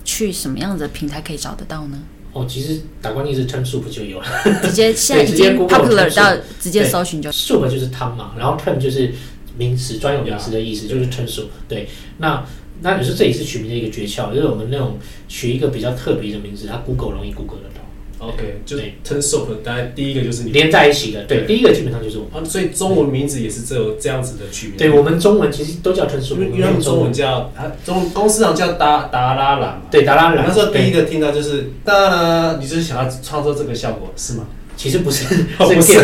[0.05, 1.99] 去什么样的平台可以找得到呢？
[2.33, 4.27] 哦，其实打关键是 turn soup 就有了？
[4.63, 9.13] 直接 现在已直接经 Google popular 到直接搜寻就，soup 就是汤嘛，然后 turn 就是
[9.57, 11.47] 名词专有名词的意思，就是 turn soup。
[11.67, 11.89] 对，
[12.19, 12.45] 那
[12.83, 17.78] 那你说这也是取名的一个诀窍，就是我们那种取一个比较特别的名字，它 Google 容易 Google 得到，
[18.21, 21.25] OK，就 Turn Soap，大概第一个就是你连在一起的。
[21.25, 22.43] 对，第一个基本上就是我们。
[22.43, 24.77] 啊，所以中文名字也是这有这样子的区别。
[24.77, 29.83] 对我们中文其实都叫 turn soup，因为因为他们中文叫啊，中公司上叫达达拉兰嘛。
[29.91, 34.47] 对达拉兰那时候第一个听到就是达拉，你就是想要创造这个效果是吗？
[34.77, 35.25] 其实不是，
[35.59, 35.95] 哦，不是，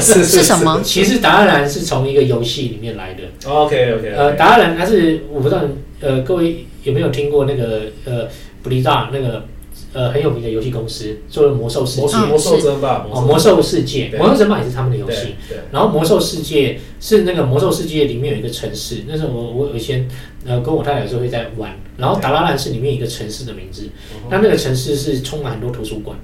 [0.00, 0.80] 是是，是什么？
[0.84, 3.22] 其实达拉兰是从一个游戏里面来的。
[3.50, 5.62] ？OK OK，呃，达拉兰它是我不知道
[6.00, 8.28] 呃各位有没有听过那个呃
[8.62, 9.46] 布利达那个
[9.94, 15.36] 呃很有名的游戏公司做的魔兽世界魔兽魔兽争霸，哦魔兽世界对魔兽争霸也是他们的游戏。
[15.72, 20.06] 然后魔兽世界是那个魔兽世界里面有一个城市，那时候我我以前
[20.44, 23.88] 呃跟我太太有时候会在玩，然后达拉兰是里面一个城市的名字，
[24.28, 26.18] 那那个城市是充满很多图书馆，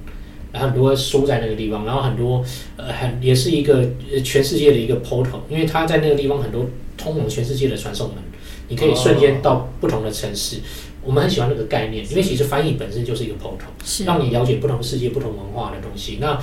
[0.53, 2.45] 然后很多书在那个地方，然后很多
[2.77, 6.67] 呃很也是一个呃全世界的一个 portal，因为它在那个地方很多
[6.99, 8.17] 通往全世界的传送门，
[8.69, 10.57] 你可以瞬间到不同的城市。
[11.03, 13.71] 我们很喜欢那个概念，因为其实翻译本身就是一个 portal。
[13.85, 16.19] 是让你了解不同世界、不同文化的东西。
[16.21, 16.39] 那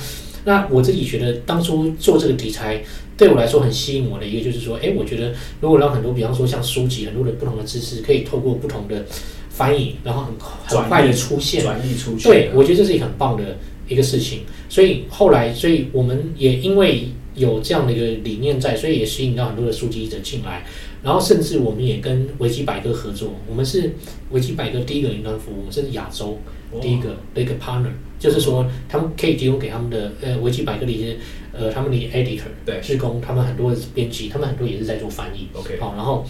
[0.46, 2.82] 那我自己觉得，当初做这个题材
[3.18, 9.06] 对我来说很吸引我的一个，就是说，哎，我觉得如果让很多，比方说像书籍，很多的不同的知识，可以透过不同的
[9.50, 12.28] 翻译，然后很很快的出现，转译出去。
[12.30, 14.42] 对，我觉得这是一个很棒的一个事情。
[14.70, 20.66] 所以后来，所以我们也因为有这样的一个理念在，所以也吸引到很多的书籍者进来。
[21.04, 23.92] 然后甚至我们也跟维基百科合作，我们是
[24.32, 26.40] 维基百科第一个云端服务，我们是亚洲
[26.72, 31.18] 哦第一个的一个 partner，就是说他们可以提供给他们的呃维基百科的一些
[31.54, 32.82] 呃他们的 editor 对。
[32.82, 35.48] 职工，他们很多的编辑，他们很多也是在做翻译。
[35.54, 36.26] OK 好，然后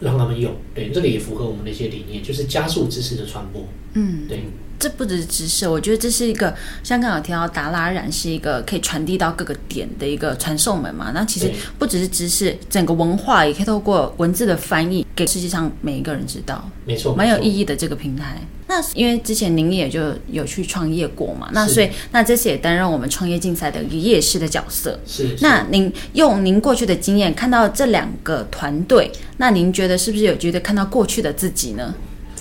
[0.00, 3.62] 让他们用，对，这个也符合我们的一些理念，就是加速知识的传播。
[3.94, 4.40] 嗯，对，
[4.80, 11.12] 这不只是知识，我觉得这是一个像刚刚有提到达拉染是一个可以传递到各个点的一个传送门嘛。
[11.14, 18.40] 那其实不只是知识，整个文化也可以透过文字的翻译给世界上每一个人知道，没错，蛮有意义的这个平台。
[18.68, 24.98] 那因为之前您也就有去创业过嘛，那所以那这次也担任我们创业竞赛的一个夜市的角色。
[25.04, 31.92] 是是那您用您过去的经验看到这两个团队，那您觉得是不是有觉得看到过去的自己呢？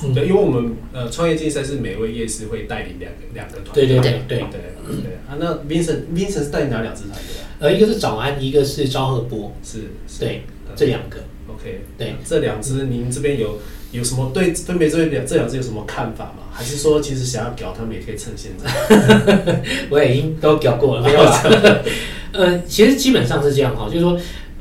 [0.03, 3.85] 嗯对，因为我们呃创业竞赛是每位夜市会带领两个两个团队。
[3.85, 7.47] 对对对对对对对啊，那 Vincent Vincent 是带领哪两支团队啊？
[7.59, 11.17] 呃，一个是早安，一个是昭和波，是，是对，呃这两个。
[11.47, 13.59] OK，对这两支您这边有
[13.91, 16.43] 有什么对分别这两这两支有什么看法吗？
[16.51, 19.63] 还是说其实想要搞他们也可以趁现在？
[19.89, 21.83] 我也已经都搞过了，没有了。
[22.31, 24.17] 呃，其实基本上是这样哈，就是说，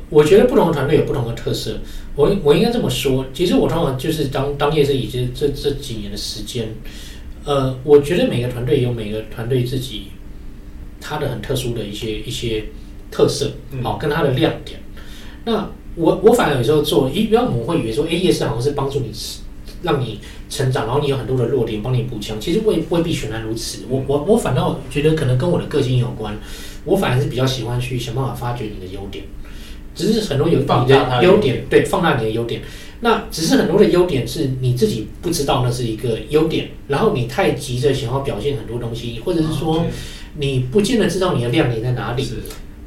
[0.08, 1.78] 我觉得不同的团队有不同的特色。
[2.18, 6.68] 我我应该这么说，其实我通常就是当当业是已经这这几年的时间，
[7.44, 10.08] 呃，我觉得每个团队有每个团队自己
[11.00, 12.64] 它的很特殊的一些一些
[13.08, 14.80] 特色，嗯好、跟它的亮点。
[15.44, 19.12] 那我我反而有时候做，一般我们会以为说，哎，夜市好像是帮助你
[19.82, 20.18] 让你
[20.50, 23.84] 成长，然后你有很多的弱点帮你补强，其实未未必全然如此。
[23.88, 26.36] 我我我反倒觉得可能跟我的个性有关，
[26.84, 29.24] 我反而是比较喜欢去想办法发掘你的优点，
[29.98, 32.62] 只是很多有你放大优点点，对，放大你的优点。
[33.00, 39.84] 那只是很多的优点是你自己不知道那是一个优点，然后你太急着想要表现很多东西，或者是说
[40.36, 42.26] 你不见得知道你的亮点在哪里，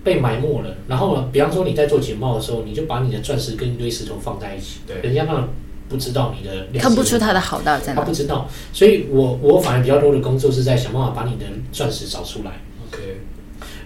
[0.03, 0.76] 被埋没了。
[0.88, 5.47] 然后呢，比方说你在做简报的时候，你就把你的钻石跟一堆石头放在一起，对人家那
[5.88, 8.14] 不知道你的量看不出它的好到在哪他不。
[8.14, 12.51] 知道，所以我我反而比较多的工作是在想办法把你的钻石找出来
[12.88, 13.01] ，OK，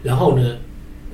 [0.03, 0.57] 然后呢，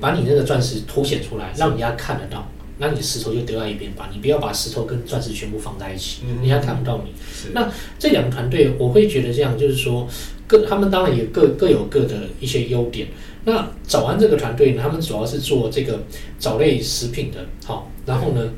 [0.02, 2.46] 把你那个钻石凸显出来，让人家看得到。
[2.78, 7.12] 那你石头就丢在一边吧，你不要把石头跟钻石全部放在一起，嗯人家看不到你。
[7.52, 10.08] 那这两个团队，我会觉得这样，就是说
[10.48, 13.06] 各他们当然也各各有各的一些优点。
[13.44, 16.02] 那早安这个团队呢，他们主要是做这个
[16.40, 18.50] 藻类食品的，好，然后呢，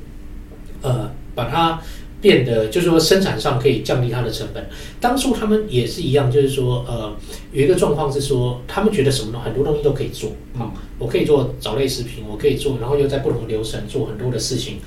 [0.80, 1.82] 呃，把它
[2.24, 4.66] 变得就是说生产上可以降低它的成本。
[4.98, 7.14] 当初他们也是一样，就是说呃，
[7.52, 14.78] 有一个状况是说，他们觉得什么东很多东西都可以做，好，我可以做藻类食品，我可以做，然后又在不同的流程做很多的事情。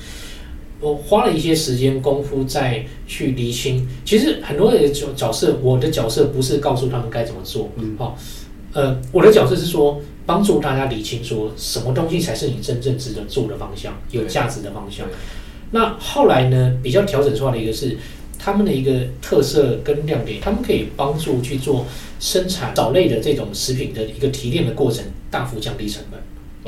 [0.80, 8.18] 我花了一些时间功夫在去厘清，其实很多的角角色，我的角色不是告诉他们该怎么做，嗯好、
[8.74, 15.16] 呃，我的角色是说帮助大家理清说什么东西才是你真正值得做的方向，有价值的方向对。
[15.72, 17.98] 那后来呢，比较调整出来的一个是
[18.38, 21.86] 他们的一个特色跟亮点，他们可以帮助去做
[22.20, 26.20] 生产藻类的这种食品的一个提炼的过程，大幅降低成本。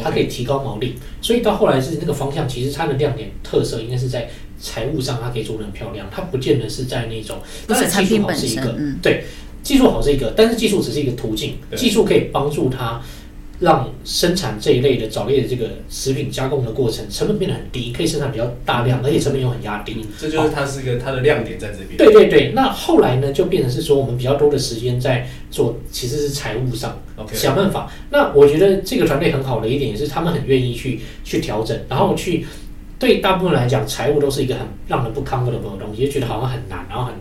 [0.01, 7.37] 它可以提高毛利，所以到后来是那个方向，其实它的亮点特色应该是在财务上，它可以做得很漂亮，它不见得是在那种，
[7.67, 8.99] 不是当然技术好是一个，身嗯。
[9.01, 9.25] 对，
[9.61, 13.01] 技术好是一个，但是技术只是一个途径，技术可以帮助它
[13.59, 20.05] 让生产这一类的藻类的这个食品加工的过程成本变得很低，可以生产比较大量，而且成本又很压低。
[20.17, 21.97] 这就是它是一个它的亮点在这边。
[21.97, 26.97] 对对对，那后来呢，就变成是说我们比较多的时间在做，其实是财务上
[27.33, 27.91] 想办法。
[28.11, 32.45] 那我觉得这个团队很好的一点也是，他们很愿意去去调整，然后去
[32.97, 37.13] 对大部分人来讲，财务都是一个很让人不 comfortable 的东西，就觉得好像很难，然后很。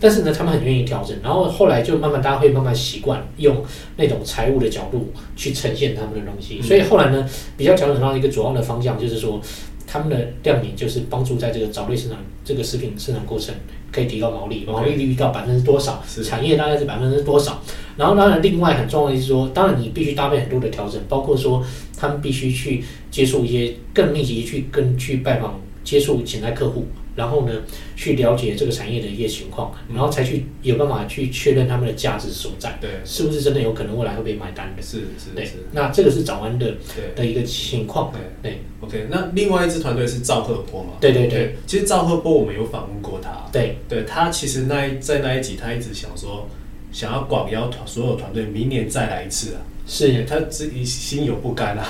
[0.00, 3.64] 但是呢，他们很愿意调整，然后后来就慢慢大家会慢慢习惯用
[3.96, 9.40] 那种财务的角度去呈现他们的东西，所以后来呢，比较调整到一个主要的方向，就是说
[9.86, 13.54] 他们的亮点就是帮助在这个藻类生产这个食品生产过程
[13.90, 17.60] 可以提高毛利，毛利率到百分之多少，产业大概是百分之多少。
[17.96, 21.64] 然后当然另外很重要的是说，当然你必须搭配很多的调整，包括说
[21.96, 26.86] 他们必须去接触一些更密集去跟去拜访接触潜在客户。
[27.18, 27.52] 然后呢，
[27.96, 34.82] 去了解这个产业的一些情况，然后才去有办法去确认他们的价值所在，对，是不是真的有可能未来会被买单的？
[34.82, 38.12] 是是对是，，那这个是早安的对的一个情况。
[38.12, 39.08] 对对 OK。
[39.10, 40.90] 那另外一支团队是赵赫波嘛？
[41.00, 46.48] 对对对其实赵赫波我们有访问过他，对，对他其实那一在那一集他一直想说，
[46.92, 49.60] 想要广邀团所有团队明年再来一次啊。
[49.90, 51.82] 是他自己心有不甘啊。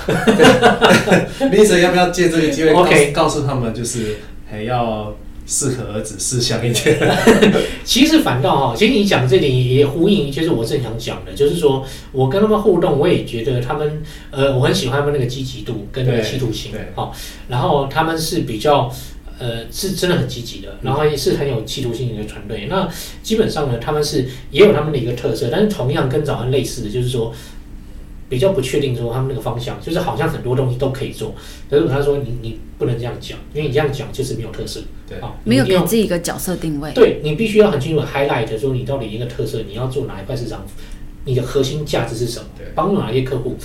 [1.51, 4.15] 林神 要不要借这个机会告诉 OK 告诉他们，就是
[4.49, 6.97] 还要适可而止，适香一点。
[7.85, 17.15] 其实反倒哈，其实你讲这点也呼应，就是我正想讲的，就是说我跟他们互动，我也觉得他们，呃，我很喜欢他们那个积极度跟那个企图心对，好，
[17.47, 18.91] 然后他们是比较。
[19.41, 22.67] 呃，是真的很积极的，然后也是很有企图心的一个团队。
[22.69, 22.89] 那
[23.23, 27.33] 基本上呢，他们是也有他们的一个特色，但是同样跟早安类似的，就是说
[28.29, 31.33] 比较不确定说他们那个方向，就是好像很多东西都可以做，
[31.69, 36.91] 可是他说你你不能这样讲，因为你这样讲就是没有特色，对啊，没有给自己一个角色定位。
[36.93, 40.63] 对你必须要很清楚 highlight 说你到底一个特色，你要做哪一块市场，
[41.25, 43.57] 你的核心价值是什么对，帮助哪些客户。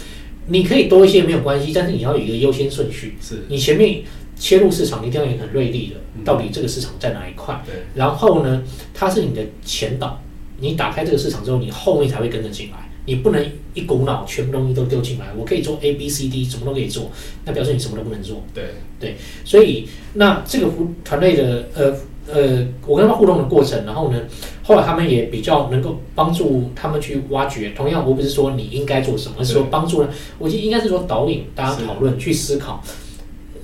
[0.47, 3.17] 你可以多一些没有关系，但是你要有一个优先顺序。
[3.21, 4.03] 是，你前面
[4.39, 7.59] 切入市场，一定要有很锐利的，嗯到底这个市场在哪一块。
[7.65, 8.62] 对，然后呢，
[8.93, 10.21] 它是你的前导，
[10.59, 12.84] 你打开这个市场之后，你后面才会跟着进来。
[13.07, 13.44] 你不能
[13.74, 17.11] 一股脑全部东西都丢进来，我可以做 A B C D，什么都可以做，
[17.44, 18.42] 那表示你什么都不能做。
[18.55, 18.64] 对
[18.98, 21.94] 对，所以那这个互团队的呃
[22.26, 24.18] 呃，我跟他们互动的过程，然后呢，
[24.62, 27.70] 后来他们也比较能够帮助他们去挖掘。
[27.76, 32.82] 同样，我不是说你应该做什么，而是说帮助呢，我觉得应该是说导引大家讨论去思考，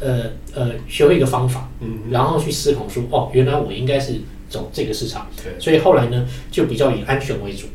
[0.01, 4.21] 呃呃，学会一个方法，嗯，然后去思考说，哦，原来我应该是
[4.51, 5.27] 走这个市场。
[5.43, 7.67] 对，所以后来呢，就比较以安全为主。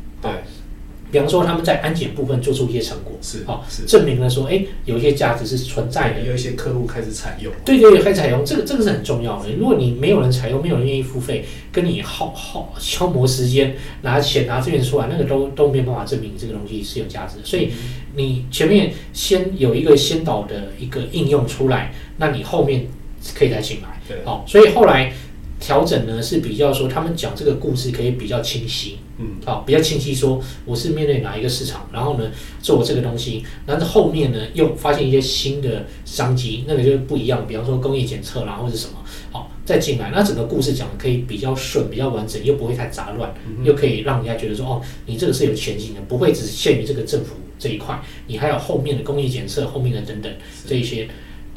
[1.16, 6.20] 对，比方说他们在安检部分做出一些成果，是好、是证明了说，哎，有一些价值是存在的。
[6.26, 9.50] 有一些客户开始采用，对对对，开始采用这个这个是很重要的。
[9.52, 17.44] 如果你没有人采用，没有人愿意付费，跟你耗耗消磨时间，拿钱拿资源出来，那个都都没有办法证明你这个东西是有价值的。
[17.44, 17.70] 所以
[18.14, 22.86] 你前面先有一个先导的一个应用出来，那你后面
[23.34, 24.00] 可以再进来。
[24.08, 25.12] 对，好、所以后来
[25.58, 28.98] 调整呢是比较说他们讲这个故事可以比较清晰。
[29.18, 32.30] 嗯，好，比较清晰说我是面对哪一个市场，然后呢
[32.60, 38.92] 做这个东西，但是后面呢又发现一些新的商机，那个就是不一样，比方说工业检测啦或者什么，
[39.32, 43.32] 好再进来，那整个故事讲的可以比较顺，比较完整，又不会太杂乱，
[43.64, 50.30] 又可以让人家觉得说哦，你这个是有前景的，不会只限于这个政府这一块，你还有后面的工业检测，后面的等等
[50.66, 51.08] 这一些。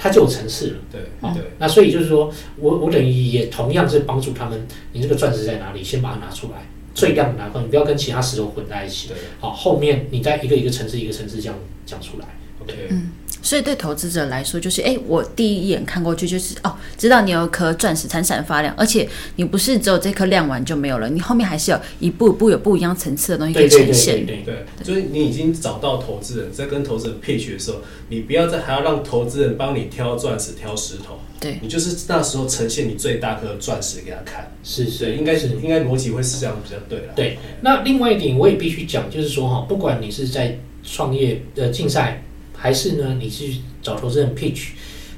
[0.01, 0.77] 它就有层次了。
[0.89, 1.01] 对
[1.59, 9.09] 那所以就是说我我等于也同样是帮助他们，你这个钻石在哪里，先把它拿出来，最亮的拿出来，你不要跟其他石头混在一起。
[9.09, 12.25] 对好，后面你再一个一个层次一个层次这样讲出来。
[12.61, 12.73] ，OK，
[13.41, 19.07] 所以对投资者来说，就是哎，我第一眼看过去就是哦，知道你有一颗钻石闪闪发亮，而且
[19.37, 24.25] 你不是只有这颗亮完就没有了，你后面还是有一步一步有不一样层次的东西可以对对对呈现。
[24.25, 27.77] 对对，对，就是你已经找到投资人，在跟投资人 pitch 的时候，
[28.09, 34.51] 你不要再还要让投资人帮你挑钻石、挑石头，对，你就是那时候呈现你最大颗钻石给他看。
[34.65, 37.13] 是是，应该是应该逻辑会是这样比较对了。
[37.15, 42.21] 对，那另外一点我也必须讲，就是说哈，不管你是在创业的竞赛，
[42.59, 44.71] 还是呢你去找投资人 pitch，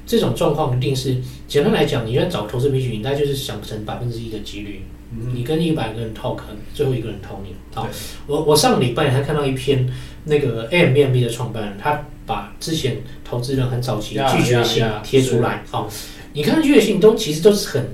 [0.05, 1.17] 这种状况一定是
[1.47, 4.83] 简单来讲，你要找投资人 pitch，你大概就是想成百分之一的几率，
[5.33, 6.37] 你跟一百个人 talk，
[6.73, 7.55] 最后一个人投你。
[7.73, 7.87] 好，
[8.27, 9.91] 我我上个礼拜还看到一篇
[10.25, 15.89] 那个 Airbnb 的创办人，他把之前投资人很早期的拒绝信贴出来，好，
[16.33, 17.89] 你看拒绝信都其实都是很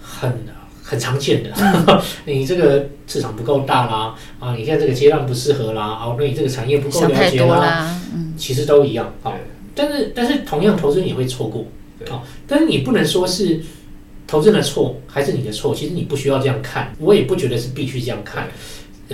[0.00, 0.44] 很
[0.92, 1.50] 很常见的，
[2.26, 7.98] 你这个市场不够大啦，啊，你现在这个阶段不适合啦，啊，那你这个产业不够了解啦，
[8.36, 9.32] 其实都一样，啊，
[9.74, 11.64] 但是但是同样投资人也会错过，
[11.98, 12.06] 对。
[12.10, 13.62] 好，但是你不能说是
[14.26, 18.48] 投资人的错还是你的错，其实你不需要这样看，我也不觉得是必须这样看。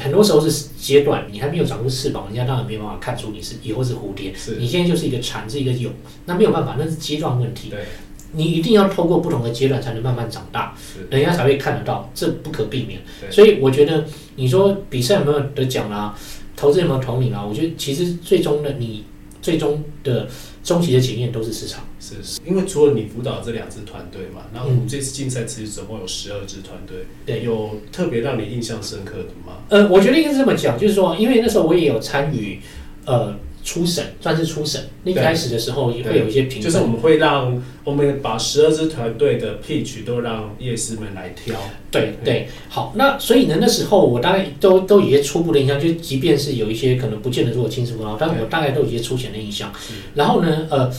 [0.01, 4.33] 很多时候是阶段，你还没有长出翅膀，人家当然没有办法看出你是以后是蝴蝶。
[4.35, 4.57] 是。
[4.57, 5.91] 你现在就是一个蝉，是一个蛹，
[6.27, 7.71] 那没有办法，那是阶段问题。
[7.71, 7.85] 对
[8.33, 10.75] 你一定要透过不同的阶段才能慢慢长大，
[11.11, 13.01] 人家才会看得到，这不可避免。
[13.31, 14.05] 所以我觉得，
[14.37, 16.15] 你说比赛有没有得奖啦，
[16.57, 17.45] 投资有没有投你啦？
[17.45, 19.05] 我觉得其实最终的你
[19.41, 20.29] 最终的
[20.63, 21.83] 终极的检验都是市场。
[22.01, 29.59] 是是，因为除了你辅导这两支团队嘛，然后我们这次竞赛其实总共有十二支团队，对有特别让你印象深刻的吗？
[29.69, 32.61] 呃，我觉得应该是这么讲，就是说，因为那时候我也有参与，
[33.05, 33.35] 呃，
[33.69, 34.81] 初审，算是初审。
[35.05, 41.55] 一开始的时候也会有一些评分，就是我们会让我们把十二支团队的 pitch 都让业师们来挑，
[41.91, 49.71] 对对，好，那所以呢，那时候我大概都都有一些初步的印象，就即便是有一些可能不见得是我亲自辅导，但我大概都有一些粗浅的印象。
[50.15, 50.91] 然后呢，呃。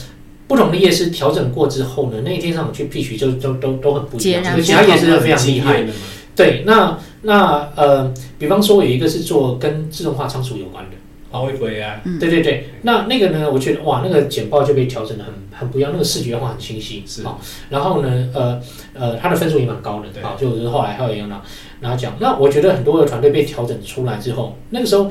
[0.49, 5.81] 不同的夜市调整过之后呢，那一天上午去 pitch 就都都都很不一样，其他夜市都非常厉害。
[5.81, 5.93] 的嘛，
[6.35, 10.97] 对，那那呃，比方说有一个是做跟自动化仓储有关的，
[11.31, 18.61] 华为鬼啊，嗯对对对，那那个呢，我觉得哇，那个简报就被调整的很很不一样，那个视觉化很清晰，是好、然后呢，呃
[18.93, 21.41] 呃，他的分数也蛮高的，对好、就是后来还有一样拿
[21.81, 22.15] 拿奖。
[22.19, 25.09] 那我觉得很多的团队被调整出来之后，那个时候。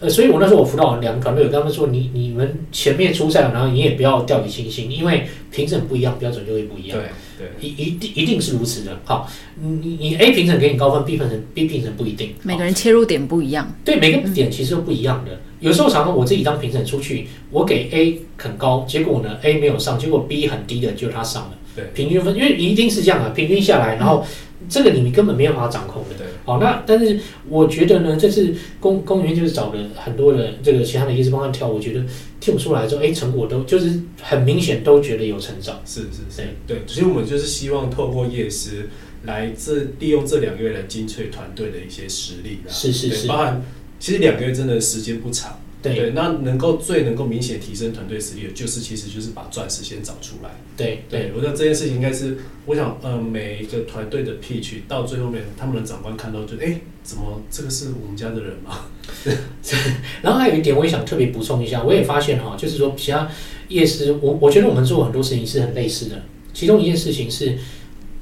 [0.00, 6.98] 呃，所以我那时候我辅导两个团队，我跟他们说，你你们前面出赛，然后你也不要掉以轻心，因为评审不一样，标准就会不一样。
[6.98, 7.08] 对
[7.38, 9.00] 对，一一定一定是如此的。
[9.04, 9.30] 好，
[9.60, 12.34] 你你你 A 评审给你高分，B 评审 B 评审不一定。
[12.42, 15.40] 每个人切入点不一样，对每个点其实都不一样的。
[15.60, 21.58] 有时候常常我自己当评审出去，我给 A 很高，结果呢 A 没有上，结果 B 很低的就他上了。
[21.74, 24.24] 对平均分，因为一定是这样啊，平均下来，然后
[24.68, 26.16] 这个你根本没有办法掌控的。
[26.16, 32.04] 对好，那但是我觉得呢，这次公公园就是找了很多人这个其他的医师帮他跳，我觉得
[32.40, 35.80] 跳出来之后，哎，成果都就是很明显都觉得有成长。
[35.84, 38.88] 是是是，对，所以我们就是希望透过夜师
[39.24, 43.62] 来这利用这两个月来精粹团队的一些实力啦，是是是包含
[43.98, 45.58] 其实两个月真的时间不长。
[45.92, 50.50] 对那能够最能够明显提升团队实力的，就是其实就是把钻石先找出来。
[50.76, 58.86] 对对对，我觉得这件事情应该是，我想，呃，每一个团队的 pitch 到最后面，他们的长官看到就，哎、怎么这个是我们家的人吗？
[60.22, 63.28] 然后还有一点，我也想特别补充一下，我也发现哈，就是说其他
[63.68, 66.22] 夜市，我我觉得我们做很多事情是很类似的。
[66.52, 67.58] 其中一件事情是，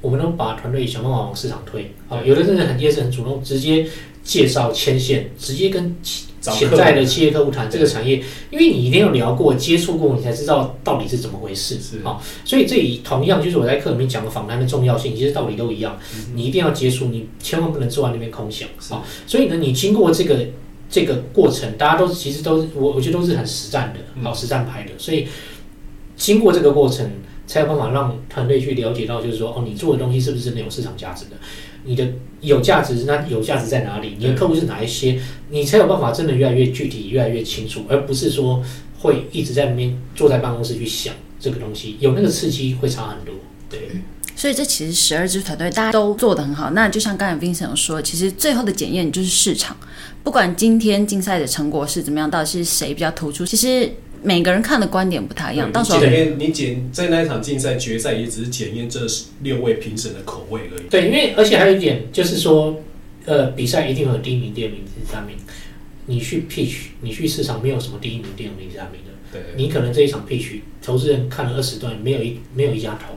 [0.01, 3.87] 我们都把团队想办法往市场推啊，有的真的很夜市很主动，直接
[4.23, 5.95] 介绍牵线，直接跟
[6.51, 8.21] 潜在的企业客户谈这个产业，
[8.51, 11.79] 因为你一定要聊过、接触过，你才知道到底是怎么回事。
[11.79, 15.97] 是好，所以这里同样就是我在课里面讲的访谈的重要性，其实道理都一样，
[16.35, 18.67] 你一定要接触，你千万不能坐在那边空想。
[18.79, 20.45] 是好，所以呢，你经过这个
[20.89, 25.27] 这个过程，大家都其实都我我觉得都是很实战的，嗯好实战派的，所以
[26.17, 27.09] 经过这个过程，
[27.47, 31.37] 才有办法让团队去了解到，就是说哦，你做的东西是不是真的有市场价值的？
[31.85, 32.07] 你的
[32.41, 34.15] 有价值，那有价值在哪里？
[34.17, 35.19] 你的客户是哪一些？
[35.49, 38.63] 你才有办法真的越来越具体，越来越清楚，而不是说
[38.99, 43.33] 会一直在那边坐在办公室去想这个东西，有那个刺激会差很多。
[43.69, 43.79] 对，
[44.35, 46.71] 所以这其实十二支团队大家都做得很好。
[46.71, 49.75] 那就像刚才 Vincent 说，其实最后的检验就是市场，
[50.23, 53.91] 不管今天竞赛的成果是怎么样，到底是谁比较突出，其实
[54.23, 55.71] 每个人看的观点不太一样。
[55.71, 59.01] 到时候检验你检在那一场竞赛决赛，也只是检验这
[59.41, 60.87] 六位评审的口味而已。
[60.89, 62.81] 对，因为而且还有一点就是说，
[63.25, 65.35] 呃，比赛一定会有第一名、第二名、第三名。
[66.05, 69.11] 你去 pitch，你去市场没有什么第一名、第二名、第三名的。
[69.31, 73.15] 对，你可能这一场 pitch 投资人看了二十段，没有一没有一家投，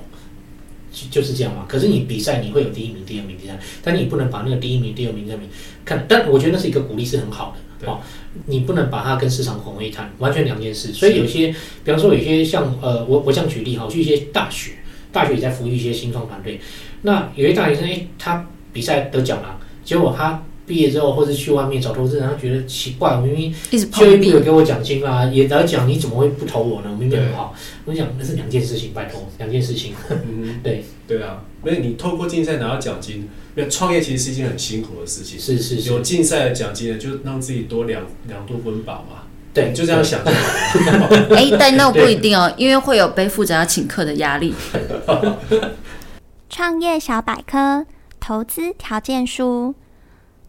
[0.93, 1.67] 就就是这样嘛。
[1.69, 5.49] 可是你比赛你会有第一名、第二名、第三，但你不能把那个第一名、第二名、第三名
[5.85, 6.07] 看。
[6.09, 7.61] 但我觉得那是一个鼓励，是很好的。
[7.79, 8.01] 对哦，
[8.47, 10.93] 你不能把它跟市场混为一谈，完全两件事。
[10.93, 11.55] 所以有些，
[11.85, 14.73] 比方说有些像呃，我我这样举例哈，去一些大学，
[15.13, 16.61] 大学也在服务一些新创团队。
[17.03, 26.89] 那有些大学生，哎，他比赛得奖了，结果他毕业之后，或者去外面找投资人，他觉得奇怪，我明明一直就业部有给我奖金啦，也得奖，你怎么会不投我呢？
[26.91, 27.55] 我明明很好。
[27.85, 29.95] 我讲那是两件事情，拜托，两件事情。
[30.11, 35.39] 嗯，对，对啊，因为你透过竞赛拿到奖金，因为创业其实是一件很辛苦的事情。
[35.39, 39.23] 是是是，有竞赛的奖金呢，就让自己多两两度温饱嘛。
[39.55, 41.29] 对，就这样想就好了。
[41.35, 44.53] 哎，但那不一定哦，因为会有背负着要请客的压力。
[46.51, 47.87] 创业小百科：
[48.21, 49.75] 投资条件书。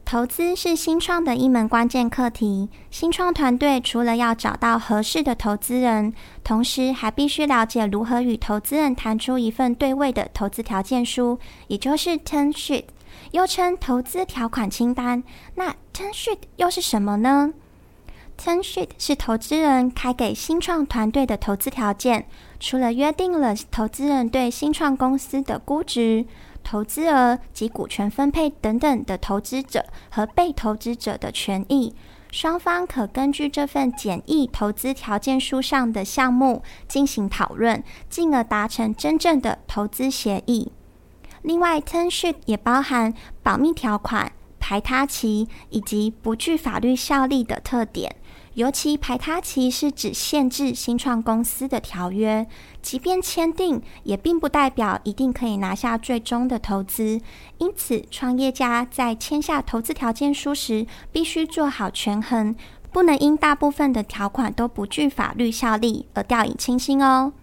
[0.09, 2.69] 投资是新创的一门关键课题。
[2.89, 6.13] 新创团队除了要找到合适的投资人，
[6.45, 11.37] 同时还必须了解如何与投资人谈出一份对位的投资条件书，
[11.67, 12.85] 也就是 term sheet，
[13.31, 15.21] 又称投资条款清单。
[15.55, 17.53] 那 term sheet 又是什么呢
[18.41, 22.25] ？term sheet 是投资人开给新创团队的投资条件，
[22.61, 26.25] 除了约定了投资人对新创公司的估值。
[26.67, 31.95] 投资额及股权分配等等的投资者和被投资者的权益，
[32.29, 40.73] 双方可根据这份简易投资条件书上的项目进行讨论，进而达成真正的投资协议。
[41.43, 48.13] 另外，tenship 也包含保密条款、排他期以及不具法律效力的特点。
[48.57, 52.47] 尤其排他期是指限制新创公司的条约，
[52.81, 57.21] 即便签订，也并不代表一定可以拿下最终的投资。
[57.59, 62.55] 因此，创业家在签下投资条件书时，必须做好权衡，
[62.91, 67.33] 不能因大部分的条款都不具法律效力而掉以轻心哦。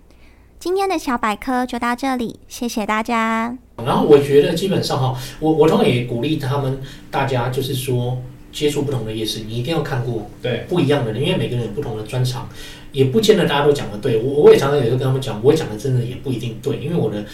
[0.58, 3.56] 今天的小百科就到这里，谢谢大家。
[3.76, 8.20] 然后我觉得基本上哈，我我同样也鼓励他们大家，就是说。
[8.54, 12.48] 接触不同的夜市，你一定要看过对不一样的人，因为每个人有不同的专长，
[12.92, 14.16] 也不见得大家都讲的对。
[14.16, 17.24] 我我也常常有时候跟他们讲，我讲的真的也不一定对，因为我的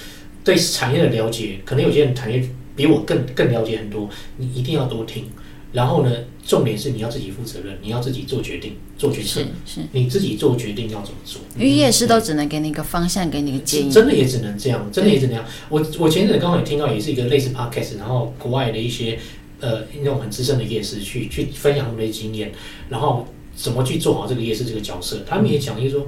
[0.42, 2.42] 对产业的了解，可能有些人产业
[2.74, 4.08] 比我更更了解很多。
[4.38, 5.24] 你一定要多听，
[5.72, 6.10] 然后呢，
[6.42, 11.42] 重点是你要自己负责任，你要自己做决定、做决策是，是，你自己做决定要怎么做。
[11.54, 13.92] 因为夜市都只能给你一个方向，给你一个建议。
[13.92, 15.44] 真的也只能这样，真的也只能这样。
[15.68, 19.18] 我我前阵子刚好也听到，也是一个类似 podcast，然后国外的一些。
[19.60, 22.50] 呃，那种很资深的夜市去去分享他们的经验，
[22.88, 25.18] 然后怎么去做好这个夜市这个角色。
[25.26, 26.06] 他们也讲，就是说，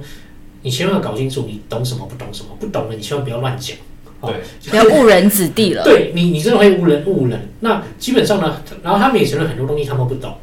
[0.63, 3.77] 你千万要搞清楚你懂什么，不懂什么，不懂的你千万不要乱讲，
[4.21, 4.35] 对，
[4.69, 5.83] 不要误人子弟了。
[5.83, 7.49] 对你，你真的会误人误人。
[7.59, 10.35] 那基本上呢，然后他们也承认很多东西他们不懂，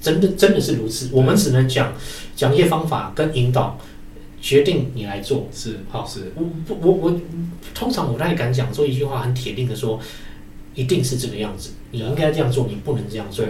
[0.00, 1.08] 真的真的是如此。
[1.12, 1.92] 我们只能讲
[2.36, 3.76] 讲一些方法跟引导，
[4.40, 5.48] 决定你来做。
[5.52, 7.20] 是好，是我不我我
[7.74, 9.98] 通常我不太敢讲说一句话很铁定的说。
[10.74, 13.44] 一定是这个样子，你应该这样做，你不能这样做。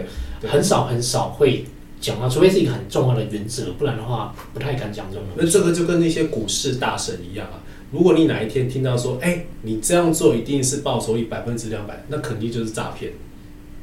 [0.49, 1.65] 很少很少会
[2.01, 5.25] 讲到，除非是一个很重要的原则，不然的话不太敢讲这种。
[5.37, 7.63] 那这个就跟那些股市大神一样啊，
[7.93, 13.13] 如果你哪一天听到说，哎，你这样做一定是报酬率百分之两百，那肯定就是诈骗。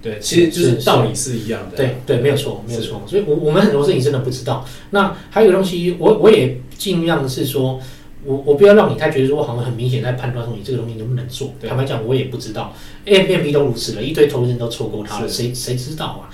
[0.01, 1.77] 对，其实就是道理是一样的。
[1.77, 3.01] 对对，没有错，没有错。
[3.07, 4.65] 所以，我我们很多事情真的不知道。
[4.91, 7.79] 那还有个东西，我我也尽量是说。
[8.25, 11.53] 我我不要让你太觉得说我好像很明显在判断说你这个东西能不能做。
[11.65, 12.73] 坦白讲，我也不知道
[13.05, 16.29] ，A M B 都如此了，一堆投资人都错过它了，谁谁知道啊？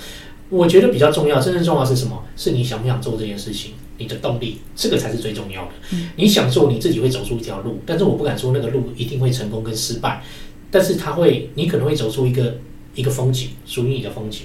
[0.49, 2.23] 我觉得比较重要，真正重要是什么？
[2.35, 5.71] 是你想不想做这件事情，你的动力，这个才是最重要的。
[6.15, 10.23] 你想做，你自己会走出一条路，但是我不敢说那个路一定会成功跟失败，
[10.69, 12.57] 但是它会，你可能会走出一个
[12.93, 14.43] 一个风景，属于你的风景，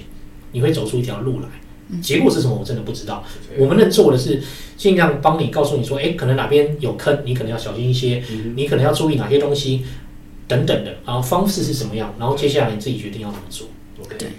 [0.51, 1.47] 你会走出一条路来。
[1.99, 2.55] 结果是什么？
[2.59, 3.23] 我真的不知道。
[3.57, 4.41] 我们能做的是
[4.77, 8.23] 尽量帮你告诉你说，哎，可能哪边有坑，你可能要小心一些，
[8.55, 9.83] 你可能要注意哪些东西
[10.47, 10.95] 等等的。
[11.05, 12.13] 然后方式是什么样？
[12.19, 13.67] 然后接下来你自己决定要怎么做。
[14.17, 14.29] 对，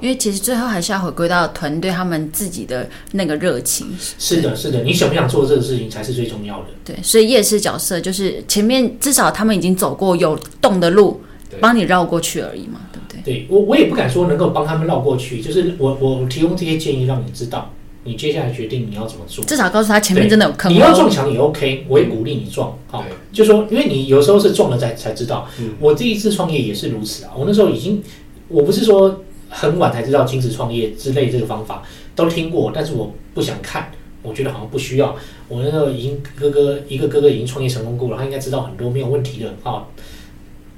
[0.00, 3.88] 因为其实最后还是要回归到团队他们自己的那个热情。
[4.18, 6.68] 是的，是的，你想不想做这个事情才是最重要的。
[6.84, 11.20] 对，所以夜市角色就是前面至少他们已经走过有洞的路，
[11.60, 12.80] 帮你绕过去而已嘛。
[13.24, 17.70] 对我，我也不敢说能够帮他们绕过去，就是我我提供这些建议，让你知道，
[18.04, 19.44] 你接下来决定你要怎么做。
[19.44, 20.72] 至少告诉他前面真的有坑。
[20.72, 22.76] 你要撞墙也 OK，我也鼓励你撞。
[22.88, 25.48] 好，就说因为你有时候是撞了才才知道。
[25.78, 28.02] 我第一次创业也是如此啊，我那时候已经，
[28.48, 31.82] 我不是说很晚才知道金子创业之类这个方法，
[32.14, 33.90] 都听过，但是我不想看，
[34.22, 35.14] 我觉得好像不需要。
[35.48, 39.84] 我那时候已经哥哥一个哥哥已经创业成功过了，他应该知道很多没有问题的啊。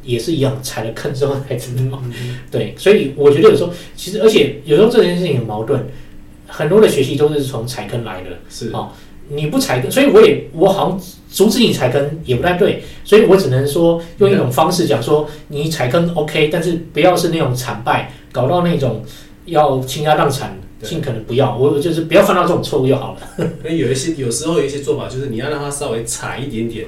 [0.02, 2.02] 也是一样，踩了坑之后才知道。
[2.50, 5.86] 对，所以我觉得有时候，其实而且有时候这件事情很矛盾，
[6.46, 8.30] 很多的学习都是从踩坑来的。
[8.50, 8.92] 是啊，
[9.28, 11.00] 你不踩坑，所以我也我好像
[11.30, 19.04] 阻止你踩坑也不太对，所以我只能说用一种方式讲说，你踩坑 OK，但是不要是那种惨败，搞到那种
[19.46, 23.20] 要倾家荡产，尽可能不要，我就是不要犯到这种错误就好了。
[23.64, 26.86] 因为有一些有时候有一些做法，就是你要让他稍微踩一点点，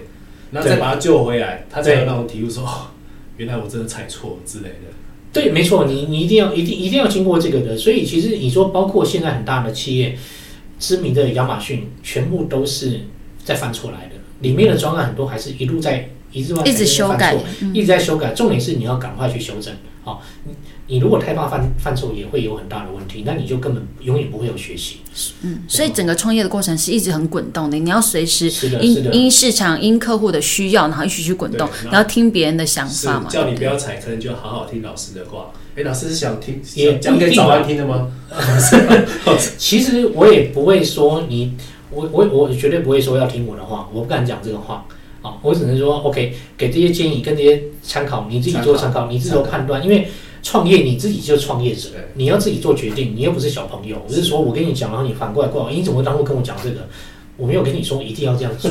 [0.50, 2.90] 然后再把他救回来，他才有那种体悟说，哦，
[3.36, 4.92] 原来我真的踩错之类的。
[5.32, 7.76] 对，没错，你你一定要一定一定要经过这个的。
[7.76, 10.16] 所以其实你说，包括现在很大的企业，
[10.78, 13.00] 知名的亚马逊，全部都是
[13.44, 14.12] 在犯错来的。
[14.40, 17.36] 里面的专案很多还是一路在一直一直修改，
[17.72, 18.32] 一直在修改。
[18.32, 19.74] 重点是你要赶快去修正。
[20.04, 20.54] 好，你
[20.86, 24.98] 你如果太怕犯犯错，也会有很大的问题，那你就根本永远不会有学习。
[25.42, 29.12] 嗯，所以整个创业的过程是一直很滚动的，你要随时因。
[29.12, 33.28] 因市场、因客户的需要，然后一起去滚动对，然后听别人的想法嘛。
[33.30, 35.50] 叫你不要踩坑，就好好听老师的话。
[35.76, 38.12] 哎，老师是想听也想讲给早安听的吗？
[39.56, 41.54] 其实我也不会说你，
[41.90, 44.86] 我我我绝对不会说要听我的话，我不敢讲这个话。
[45.22, 49.82] 啊，我只能说 OK，给这些建议跟这些参考，你自己做参考，你自己做判断。
[49.82, 50.08] 因为
[50.44, 53.96] 创业你自己就是创业者，你要自己做决定，你又不是小朋友。
[54.06, 56.86] 我是说我跟你讲，然后你反过来过来，你怎么会当初跟我讲这个？
[57.36, 58.70] 我没有跟你说一定要这样做，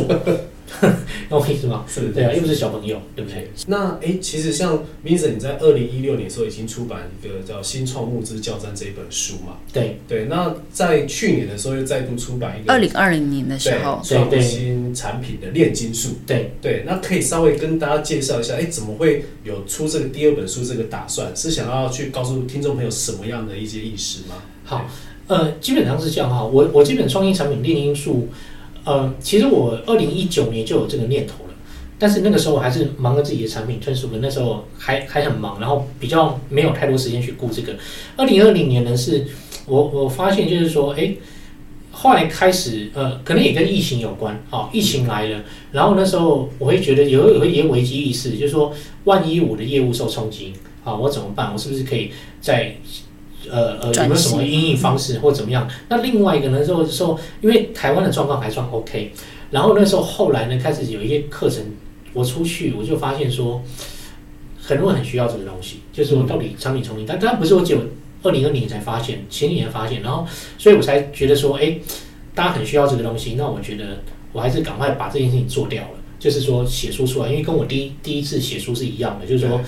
[1.30, 1.86] 懂我意思吗？
[1.88, 3.50] 是对啊，又不是小朋友，对不对？
[3.68, 9.58] 那哎，其实像 Vincent，你在二零一六年的时候已经出版一个叫《新创募资教战》这一本书嘛？
[9.72, 10.26] 对对。
[10.26, 16.10] 那在去年的时候又再度出版一个二零二零年的时候，对创新产品的炼金术。
[16.26, 21.34] 对对，那可以稍微跟大家介绍一下，哎，怎么会有出这个第二本书这个打算？
[21.36, 24.36] 是想要去告诉听众朋友什么样的一些意识吗？
[24.66, 24.90] 好，
[25.28, 26.44] 呃，基本上是这样哈。
[26.44, 28.30] 我我这本创新产品炼金术，
[28.86, 31.54] 呃，其实我二零一九年就有这个念头了，
[31.98, 37.76] 但是那个时候还是忙着自己的产品推出的，那时候还还很忙，然后比较没有太多时间去顾这个。
[38.18, 39.26] 二零二零年呢，是
[39.66, 41.14] 我我发现就是说，哎。
[41.96, 48.74] 后来开始，呃，可能也跟疫情有关，啊、疫情来了，然后那时候我会觉得有有一些危机意识，就是说，
[49.04, 50.54] 万一我的业务受冲击，
[50.84, 51.54] 啊，我怎么办？
[51.54, 52.10] 我是不是可以
[52.42, 52.76] 在
[53.52, 55.68] 呃呃，有没有什么型应应方式或怎么样？
[55.90, 59.12] 那另外一个呢，就是说，因为台湾的状况还算 OK，
[59.52, 61.64] 然后那时候后来呢，开始有一些课程，
[62.14, 63.62] 我出去我就发现说，
[64.62, 67.80] 很多人很需要这个东西，就是说到底产品重新，但当然不是我只有
[68.24, 70.26] 二零二零年才发现，前几年发现，然后
[70.58, 71.76] 所以我才觉得说，哎，
[72.34, 79.60] 大家很需要这个东西，那我觉得我还是赶快把这件事情做掉了，就是说写书出来，因为跟我第一第一次写书是一样的，就是说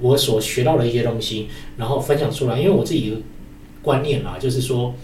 [0.00, 3.16] 我所学到的一些东西，然后分享出来，因为我自己的
[3.82, 4.94] 观念啊，就是说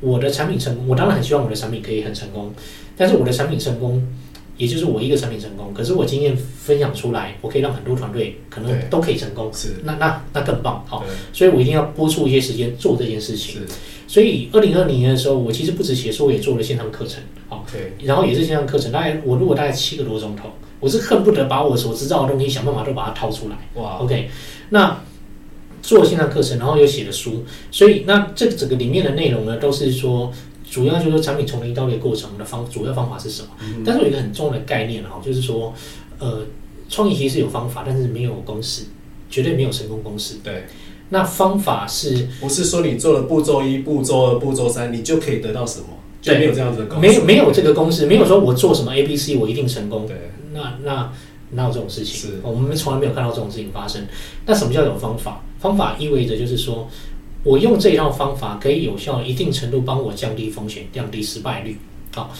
[0.00, 2.52] 我的产品成功，我当然很希望我的产品可以很成功，
[2.96, 4.06] 但是我的产品成功，
[4.56, 13.60] 也就是我一个产品成功，可是我经验分享出来，我可以让很多团队可能都可以成功，是，那那那更棒，好，所以我一定要播出一些时间做这件事情。
[14.06, 20.48] 所以二零二零年的时候，我其实不止写书，我也做了线上课程，好，对，然后也是线上课程，大概我录了大概七个多钟头，
[20.80, 23.56] 我是恨不得把我所知道的东西想办法都把它掏出来。
[23.74, 24.30] 哇，OK，
[24.70, 25.00] 那
[25.82, 30.32] 做线上课程，然后又写了书，所以那这整个里面的内容呢，都是说
[30.68, 33.48] 主要就是说产品从零到一的过程的方主要方法是什么？
[33.84, 35.72] 但是有一个很重要的概念哈，就是说，
[36.18, 36.42] 呃，
[36.88, 38.82] 创意其实有方法，但是没有公式，
[39.30, 40.36] 绝对没有成功公式。
[40.44, 40.66] 对，
[41.08, 45.86] 那方法是不是说你做了步骤一、步骤二、步骤三，你就可以得到什么，
[46.20, 50.06] 就没有这样子的公式没有没有这个公式，没有说我做什么 A、B、C 我一定成功。
[50.06, 51.12] 对，那那
[51.52, 52.32] 哪有这种事情？
[52.32, 54.04] 是我们从来没有看到这种事情发生。
[54.44, 55.40] 那什么叫有方法？
[55.58, 56.88] 方法意味着就是说，
[57.42, 61.78] 我用这一套方法可以有效一定程度帮我降低风险，降低失败率。
[62.14, 62.30] 好，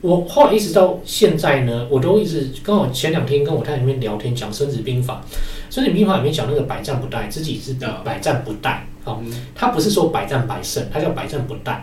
[0.00, 5.22] 我后来一直到现在呢，我都一直刚好前两天跟我太太那边聊天讲《孙子兵法》，
[5.70, 8.78] 《孙子兵法》里面讲那个百战不殆，自己是啊百战不殆。
[9.04, 11.76] 好，嗯它不是说百战百胜，它叫百战不殆。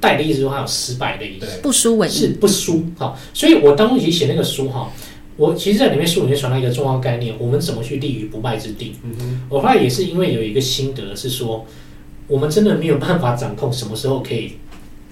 [0.00, 1.46] 好，殆的意思说它有失败的意思。
[1.62, 2.28] 不输为是。
[2.40, 2.84] 不输。
[2.96, 4.92] 好，所以我当初其实写那个书哈，
[5.36, 8.94] 我其实在里面书里面传达一个重要概念，我们怎么去立于不败之地。
[9.02, 11.66] 嗯哼，我后来也是因为有一个心得是说，
[12.26, 14.52] 我们真的没有办法掌控什么时候可以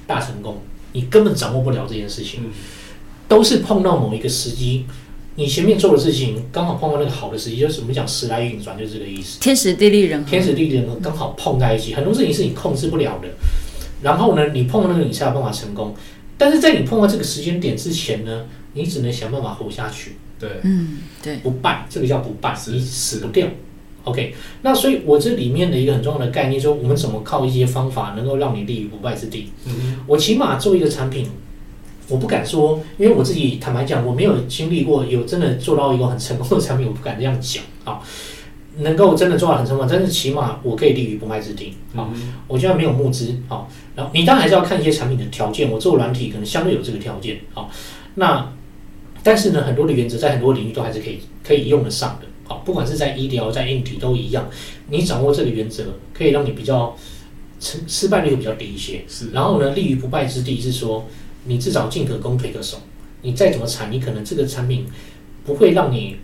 [0.07, 0.59] 大成功，
[0.93, 2.51] 你根本掌握不了这件事情，嗯
[3.29, 4.85] 都是碰到某一个时机。
[5.35, 9.41] 你前面做的事情刚好碰到那个好的时机，就是我们讲时来运转，就是这个意思。
[9.41, 13.29] 天时地利人和，天时地利人和刚好碰在一起，很多事情是你控制不了的。
[14.03, 15.95] 然后呢，你碰到那个你才有办法成功。
[16.39, 18.45] 但是在你碰到这个时间点之前呢，
[18.75, 23.49] 你只能想办法活下去，对，嗯，对，不败，这个叫不败，是你死不掉。
[24.05, 29.51] OK，那所以我这里面的一个很重要的概念，说我们怎么靠一些方法能够让你立于不败之地。
[29.65, 31.29] 嗯哼，我起码做一个产品，
[32.09, 38.01] 我不敢说，因为我自己坦白讲，我没有经历过有真的做到一个很成功的产品，我不敢这样讲啊。
[38.79, 41.75] 能够真的做到很成功，但是起码我可以立于不败之地。
[41.95, 45.71] 好，嗯我现在没有募资，好，然后你当然还是要看一些产品的条件。
[45.71, 47.71] 我做软体可能相对有这个条件，好，
[48.17, 48.53] 那
[49.23, 54.49] 但是呢，很多的原则在很多领域都还是可以可以用得上的，好，不管是在医疗、在硬体都一样。
[54.89, 56.95] 你掌握这个原则，可以让你比较
[57.59, 59.03] 成失败率会比较低一些。
[59.09, 61.07] 是，然后呢，立于不败之地是说，
[61.45, 62.77] 你至少进可攻退可守。
[63.23, 64.87] 你再怎么惨，你可能这个产品
[65.45, 66.17] 不会让你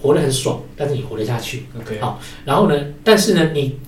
[0.00, 1.64] 活得很爽，但是你活得下去。
[1.80, 3.78] OK，好然后呢，但是呢，你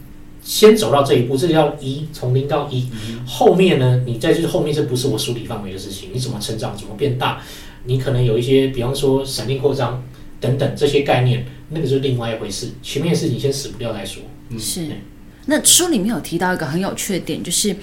[0.42, 2.88] 先走到这一步，这叫一，从零到一。
[2.92, 7.42] 嗯后面呢，你再就是后面这不是我梳理范围的事情，你怎么成长，怎么变大，
[7.84, 10.02] 你可能有一些，比方说闪电扩张
[10.40, 12.68] 等等这些概念，那个就是另外一回事。
[12.82, 14.22] 前面的事情先死不掉再说。
[14.58, 14.86] 是。
[15.50, 17.74] 那书里面有提到一个很有趣的点，就是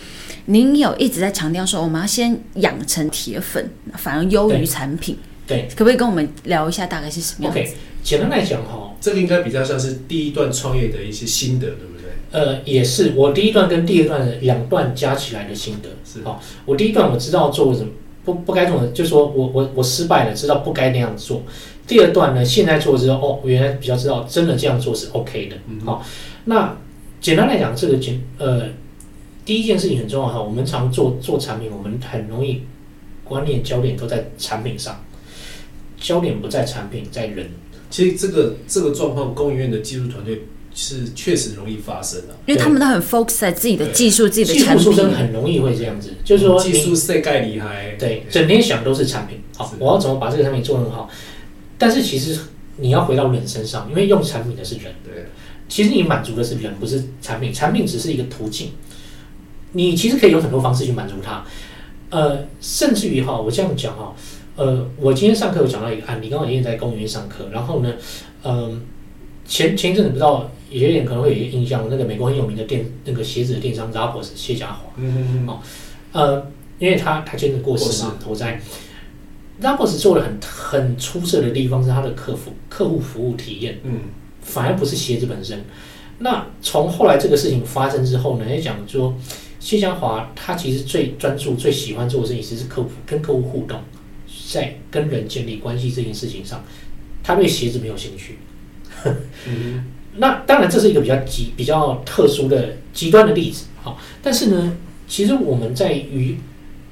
[0.46, 5.18] 您有一直在强调说，我们要先养成铁粉，反而优于产品。
[5.48, 7.74] 对可不可以跟我们聊一下大概是什么样子 OK，
[8.06, 12.12] 简单来讲哈，这个应该比较像是第一段创业的一些心得，对不对？
[12.30, 15.90] 呃，也是我第一段跟第二段的两段加起来的心得。
[16.06, 17.90] 是好，我第一段我知道做什么
[18.24, 21.42] 不不该做的，就是说我我我失败了，知道不该那样做。
[21.88, 25.56] 第二段呢，现在做之后，哦，我原来比较知道真的这样做是 OK 的。
[25.84, 26.06] 好，
[26.44, 26.78] 那
[27.20, 28.68] 简单来讲，这个简呃，
[29.44, 30.40] 第一件事情很重要哈。
[30.40, 32.62] 我们常做做产品，我们很容易
[33.24, 35.04] 观念焦点都在产品上，
[36.00, 37.50] 焦点不在产品，在人。
[37.96, 40.42] 其实这个这个状况，工研院的技术团队
[40.74, 44.84] 是确实容易发生的、因为他们都很 focus 在自己的技术、自己的技产品。
[44.84, 51.10] 术出身很容易会这样子，就是说技你术世界厉害，对，整天想都是产品，好，我要怎么把这个产品做得很好？
[51.78, 52.38] 但是其实
[52.76, 55.28] 你要回到人身上，因为用产品的是人，对，
[55.70, 58.72] 其实你满足的是人，不是产品，产品只是一个途径。
[59.72, 61.46] 你其实可以有很多方式去满足它，
[62.10, 64.14] 呃，甚至于哈，我这样讲哈，
[64.56, 67.94] 呃，我今天上课有讲到一个案例，刚好也在公园上课，然后呢，
[68.44, 68.82] 嗯、
[69.46, 75.60] 前前一阵子不知道有些人可能会有一个印象，那个美国很有名的电那个鞋子的电商 Zappos 谢家华，嗯哦
[76.14, 76.48] 呃，
[76.80, 78.62] 因为他他前阵子过世嘛，投灾。
[79.62, 84.00] Zappos 做的很很出色的地方是他的客服客户服务体验，嗯
[84.42, 85.66] 反而不是鞋子本身。
[86.20, 89.14] 那从后来这个事情发生之后呢，也讲说
[89.60, 93.80] 谢家华他其实最专注、最喜欢做的事情，其实是客户跟客户互动，
[94.48, 96.64] 在跟人建立关系这件事情上，
[97.24, 98.38] 他对鞋子没有兴趣。
[99.48, 99.86] 嗯
[100.18, 104.78] 那当然，这是一个比较极比较特殊的极端的例子，好，但是呢，
[105.08, 106.38] 其实我们在于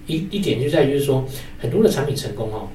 [0.07, 1.25] 一一点就在于说，
[1.57, 2.67] 很多的产品成功哦，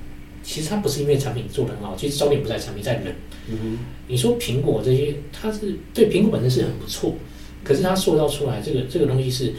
[0.43, 3.15] 其实它不是因为产品做得很好，其实焦点不在产品，在人。
[3.51, 7.17] 嗯你说苹果这些，它是对苹果本身是很不错，
[7.63, 9.53] 可是它塑造出来这个这个东西是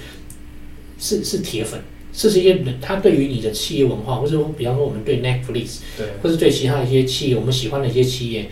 [0.98, 1.80] 是是铁粉，
[2.12, 8.50] 这是一些人他对于你的企业文化，或者说比方说我们对 Netflix 对，或者对其他的一些企业，我们喜欢的一些企业，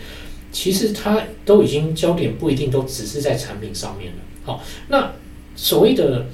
[0.51, 4.19] 其实它都已经焦点不一定都只是在产品上面了。
[4.43, 5.13] 好，那
[5.55, 6.27] 所谓的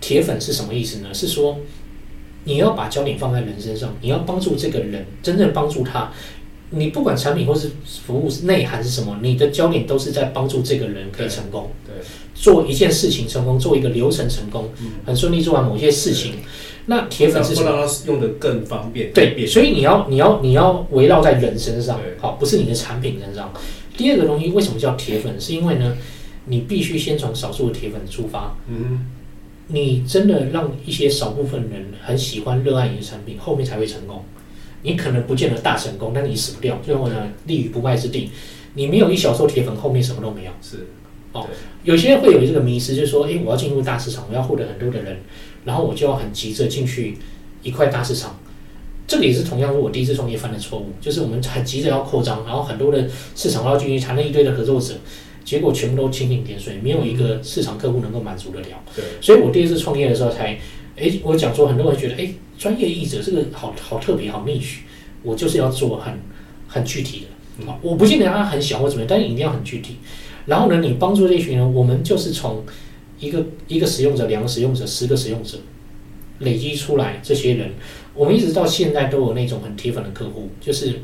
[0.00, 1.12] 铁粉是什么意思呢？
[1.12, 1.58] 是说
[2.44, 6.10] 你要把焦点放在人身上，你要帮助这个人，真正帮助他。
[6.72, 7.68] 你不管产品或是
[8.06, 11.94] 服务内涵是什么，你的焦点都是在帮助这个人可以成功，对，
[12.32, 14.70] 做一件事情成功，做一个流程成功，
[15.04, 16.34] 很顺利做完某些事情。
[16.90, 17.70] 那铁粉是什么？
[17.70, 23.52] 不让它用的更方便，对，所以你要你要你要围绕在人身上，好，不是你的产品身上。
[23.96, 25.40] 第二个东西为什么叫铁粉？
[25.40, 25.96] 是因为呢，
[26.46, 29.06] 你必须先从少数的铁粉出发，嗯
[29.68, 34.24] 你真的让一些少部分人很喜欢、热爱你的产品，后面才会成功。
[34.82, 38.30] 你可能不见得大成功，但你死不掉，最后呢，立于不败之地。
[38.74, 40.50] 你没有一小撮铁粉，后面什么都没有。
[40.60, 40.88] 是，
[41.32, 41.46] 哦
[41.84, 45.18] 有些人会有这个迷失，就是说，诶，我要进入大市场，我要获得很多的人，
[45.64, 47.16] 然后我就要很急着进去
[47.62, 48.38] 一块大市场。
[49.06, 54.94] 这个也是同样是我第一次创业犯的错误，就是我们很急着要扩张，然后很多的市场要进去，谈了一堆的合作者，
[55.44, 58.66] 结果全部都蜻蜓点水，没有一个市场客户能够满足得了。
[58.94, 60.56] 对，所以我第一次创业的时候才，
[60.94, 64.76] 诶，我讲说很多人觉得，诶，专业译者这个好好特别，好 niche，
[65.24, 66.14] 我就是要做很
[66.68, 67.26] 很具体
[67.58, 69.96] 的，好，我不见得它很小或怎么样，但是一定要很具体。
[70.46, 72.64] 然后呢，你帮助这一群人，我们就是从
[73.20, 75.58] 一个一个使用者、两个使用者、十个使用者
[76.40, 77.70] 累积出来这些人，
[78.14, 81.00] 我们一直到现在都有那种很铁粉的客户，就是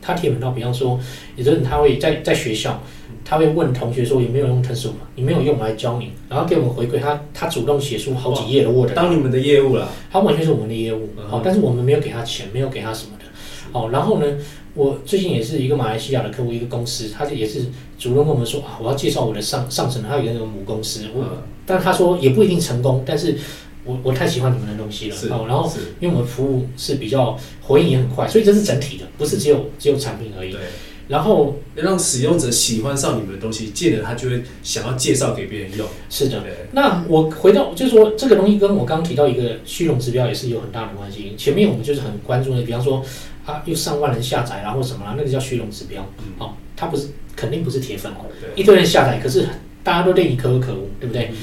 [0.00, 0.98] 他铁粉到，比方说，
[1.36, 2.82] 有的人他会在在学校，
[3.24, 13.24] 他会问同学说有没有用 TensorFlow，你没有用我来教你，然后给我们回馈，他他主动写出好几页的 Word，当你们的业务了，他完全是我们的业务，嗯好、但是我们没有给他钱，没有给他什么的，
[13.72, 14.38] 好、然后呢，
[14.72, 17.66] 我最近也是一个马来西亚的客户，一个公司，他是也是
[17.98, 23.36] 主动跟我们说啊，我要介绍我的上上层，还有一个那个母公司，我，嗯但他说也不一定成功，但是
[23.84, 25.70] 我我太喜欢你们的东西了，是，哦，然后，
[26.00, 30.52] 因为我们服务是比较回应也很快，所以这是整体的，不是只有只有产品而已。
[30.52, 30.60] 对，
[31.08, 35.86] 然后让使用者喜欢上你们的东西，进而他就会想要介绍给别人用。
[36.08, 36.42] 是的，
[36.72, 41.34] 那我回到就是说，这个东西跟我刚刚提到一个虚荣指标也是有很大的关系。
[41.36, 43.04] 前面我们就是很关注的，比方说
[43.44, 46.02] 啊，有上万人下载然后什么啦，那个叫虚荣指标。
[46.38, 49.48] 哦，它不是肯定不是铁粉哦，一堆人下载，可是
[49.82, 51.28] 大家都对你可有可无，对不对？
[51.32, 51.36] 嗯。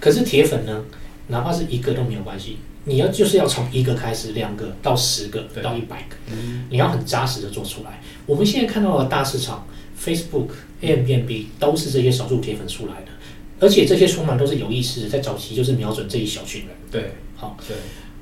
[0.00, 0.82] 可是铁粉呢，
[1.26, 6.64] 哪怕是一个都没有关系，你要就是要从一个开始，两个到十个到一百个，嗯。
[6.70, 8.00] 你要很扎实的做出来。
[8.24, 9.66] 我们现在看到的大市场
[10.02, 10.48] ，Facebook、
[10.80, 13.12] Airbnb 都是这些少数铁粉出来的，
[13.60, 16.70] 而且这些充满都是有意识的，在早期就是瞄准这一小群人。
[16.90, 17.76] 对，好，对，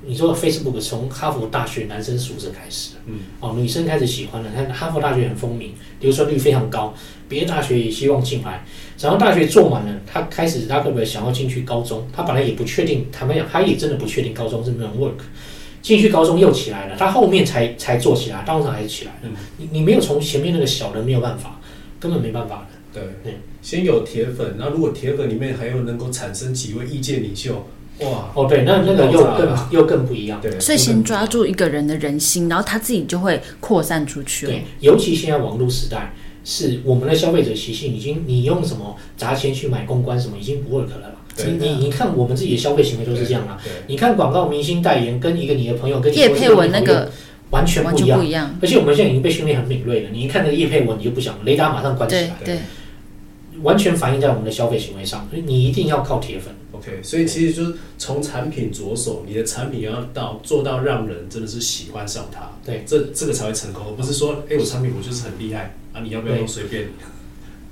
[0.07, 6.95] 你说 Facebook 从哈佛大学男生宿舍开始，嗯，哦，女生开始喜欢了，看哈佛大学很风靡，流传率非常高，
[7.29, 8.65] 别的大学也希望进来。
[8.99, 12.07] 然后大学做满了，他开始他可不可以想要进去高中？
[12.13, 15.21] 他本来也不确定，坦白讲，他也真的不确定高中是不是能 work。
[15.83, 19.19] 进去高中又起来了，他后面才才做起来，当场还是起来了。
[19.25, 21.61] 嗯你你没有从前面那个小的没有办法，
[22.01, 23.01] 根本没办法的。
[23.01, 27.67] 对嗯，先有铁粉，然后如果铁粉里面还有能够产生几位意见领袖，
[28.01, 30.39] 哇，哦，对，那那个又更又更不一样。
[30.43, 34.53] 对，所以先抓住一个人的人心，然后他自己就会扩散出去了。
[34.53, 36.13] 对，尤其现在网络时代，
[36.45, 41.13] 是我们的消费者习性已经，你用什么砸钱去买公关什么，已经不 work 了啦。
[41.35, 43.59] 对你你你看我们自己的消费行为都是这样啦。
[43.65, 47.13] 对，你看广告明星代言，跟一个你的朋友跟你说叶佩文那个个
[47.51, 48.25] 完全不一样不。
[48.27, 48.55] 一样。
[48.61, 52.59] 而且我们现在已经被训练很敏锐了，你一看那个叶佩文，你就不想，雷达马上关起来，对对，
[53.63, 55.27] 完全反映在我们的消费行为上。
[55.31, 56.55] 所以你一定要靠铁粉。
[56.79, 66.89] OK，所以其实就是从产品着手，你的产品要到做到让人真的是喜欢上它，对，这这个才会成功，而不是说，哎、我产品我就是很厉害啊，你要不要用随便你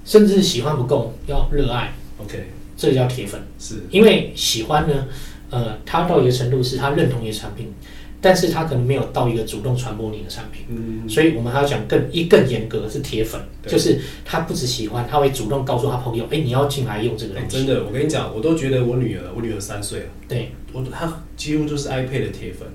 [0.05, 3.41] 甚至喜欢不够，要热爱，？OK，这个叫铁粉。
[3.59, 5.07] 是，因为喜欢呢，
[5.51, 7.73] 呃，他到一个程度是他认同你的产品，
[8.25, 10.65] 但是他可能没有到一个主动传播你的产品。
[10.71, 17.57] 嗯，所以我们还要讲更一更严格是铁粉，就是他不只喜欢，他会主动告诉他朋友，哎、你要进来用这个哎、东西。
[17.59, 22.67] 真的，我跟你讲，我都觉得我女儿，我女儿三岁了，对，我她几乎就是 iPad 的铁粉，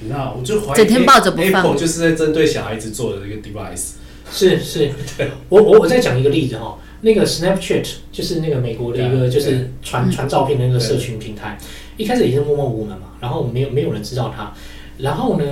[0.00, 1.62] 你知道，我就怀疑整天抱着不放。
[1.64, 3.94] Apple 就是在针对小孩子做的一个 device，
[4.30, 5.28] 是是， 对。
[5.48, 11.56] 我我我再讲一个例子哈，那个 Snapchat 就是那个美国的一个就是传嗯传照片的那个社群平台，
[11.96, 14.52] 一开始也是默默无闻嘛，然后没有没有人知道他，
[14.98, 15.44] 然后呢，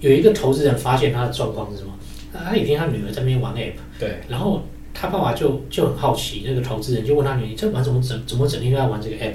[0.00, 1.92] 有一个投资人发现他的状况是什么？
[2.32, 3.72] 他有一天他女儿在那边玩 app。
[3.98, 4.62] 对，然后
[4.94, 9.34] 他爸爸就就很好奇，那个投资人就问他女儿：“你这玩怎么整怎么整天都在玩这个 app？”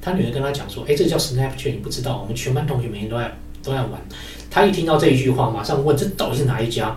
[0.00, 3.32] 他女儿跟他讲说：“哎，这个叫 Snapchat，你不知道，我们全班同学每天都在
[3.62, 3.92] 都在玩。”
[4.50, 6.96] 他一听到这一句话，马上问：“这到底是哪一家？”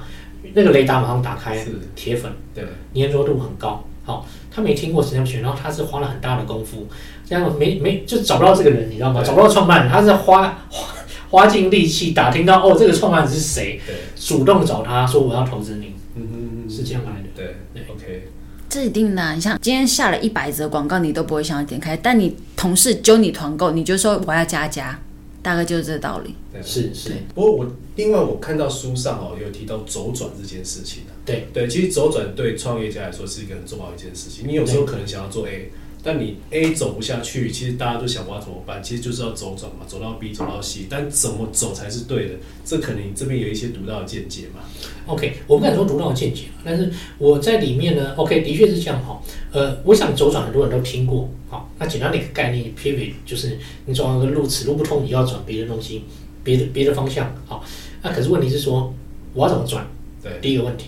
[0.54, 3.84] 那个雷达马上打开是，铁粉对，粘着度很高。
[4.06, 6.88] 好，他没听过 Snapchat，然后他是花了很大的功夫，
[7.26, 9.24] 这样没没就找不到这个人，你知道吗？
[9.24, 10.96] 找不到创办人，他是花 花
[11.32, 17.28] 花尽力气打听到哦，这个创办人是谁，对，主动找他说我要投资你，嗯嗯是这样来的。
[17.36, 18.30] 对对，OK，
[18.70, 25.00] 这一定的啊、你像今天下了一百则广告，你都不会想要点开，但你同事揪你团购，你就说我要加加，
[25.42, 26.36] 大概就是这道理。
[26.54, 26.62] 对。
[26.62, 34.48] 是是，不过我另外我看到书上哦有提到周转这件事情啊，对对，其实周转对创业家来说是一个很重要的一件事情。
[34.48, 35.72] 你有时候可能想要做 A，
[36.04, 38.84] 但你 A 走不下去，其实大家都想我要怎么办？
[38.84, 42.36] 其实就是要周转嘛，走到 B 走到 C，但怎么走才是对的？
[42.64, 44.62] 这可能你这边有一些独到的见解嘛。
[45.08, 49.20] OK，我不敢说独到的见解，但是我在里面呢，OK，的确是这样哈。
[49.52, 53.58] 呃，我想周转很多人都听过，好，那简单的一个概念，pivot 就是
[53.88, 56.04] 你走到一个路，此路不通，你要转别的东西，
[56.44, 57.66] 别的别的方向，好。
[58.04, 58.94] 那可是问题是说，
[59.34, 59.88] 我要怎么转？
[60.22, 60.88] 对，第一个问题，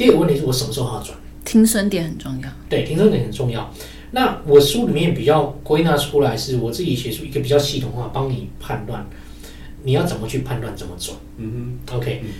[0.00, 1.14] 第二个问题是我什么时候要转？
[1.44, 2.48] 听损点很重要。
[2.70, 3.70] 对，停损点很重要。
[4.12, 9.06] 那我书里面比较归纳出来，是我自己写出一个比较系统化，帮你判断
[9.82, 11.14] 你要怎么去判断怎么转。
[11.36, 12.30] 嗯哼 OK，、嗯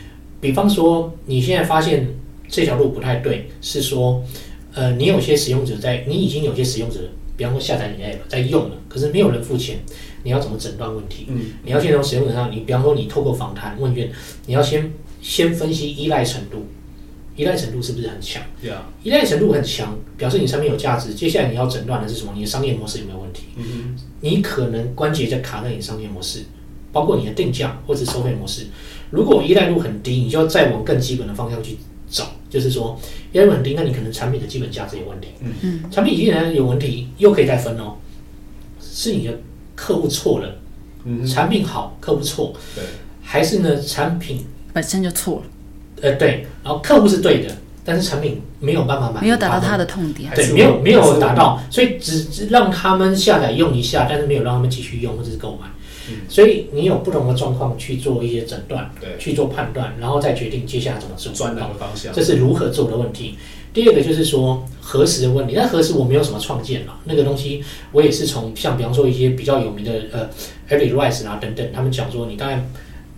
[0.40, 2.08] 比方说你现在发现
[2.48, 4.24] 这条路不太对，是说，
[4.72, 6.98] 呃，你有些使用者在，你已经有些使用者，
[7.36, 9.76] 比方说下载你的 app 在用了，可是没有人付钱，
[10.22, 11.26] 你要怎么诊断问题？
[11.28, 14.10] 嗯，你要先从使用者上，你比方说你透过访谈问卷，
[14.46, 14.90] 你要先
[15.20, 16.64] 先分析依赖程度，
[17.40, 18.42] 依赖程度是不是很强？
[18.60, 21.14] 对啊，依赖程度很强，表示你产品有价值。
[21.14, 22.32] 接下来你要诊断的是什么？
[22.34, 23.44] 你的商业模式有没有问题？
[23.56, 26.40] 嗯哼，你可能关节在卡在你的商业模式，
[26.92, 28.66] 包括你的定价或者收费模式。
[29.10, 31.78] 如果依赖度很低，你就要再往更基本的方向去
[32.10, 33.00] 找，就是说
[33.32, 35.28] 依赖度很低，那你可能产品的基本价值有问题。
[35.40, 37.96] 嗯嗯，产品依然有问题，又可以再分哦，
[38.80, 39.40] 是你的
[39.74, 40.58] 客户错了，
[41.04, 42.84] 嗯哼，产品好，客户错，对，
[43.22, 45.44] 还是呢产品本身就错了，
[46.00, 50.30] 呃对，然后客户是对的，但是产品没有办法满足没有达到他的痛点。
[50.34, 55.66] 对，没有没有达到，所以只只让他们下载用一下，但是没有让他们继续用或者是购买。
[56.08, 61.32] 嗯所以你有不同的状况去做一些诊断，对，去做判断，然后再决定接下来怎么做。
[61.32, 62.12] 转哪好个方向？
[62.12, 63.36] 这是如何做的问题。
[63.72, 70.28] 第二个就是说核实的问题，那核实我没有什么创建嘛，那个东西我也是从像比方说一些比较有名的呃
[70.68, 72.68] Eric Rice 啊等等，他们讲说你当然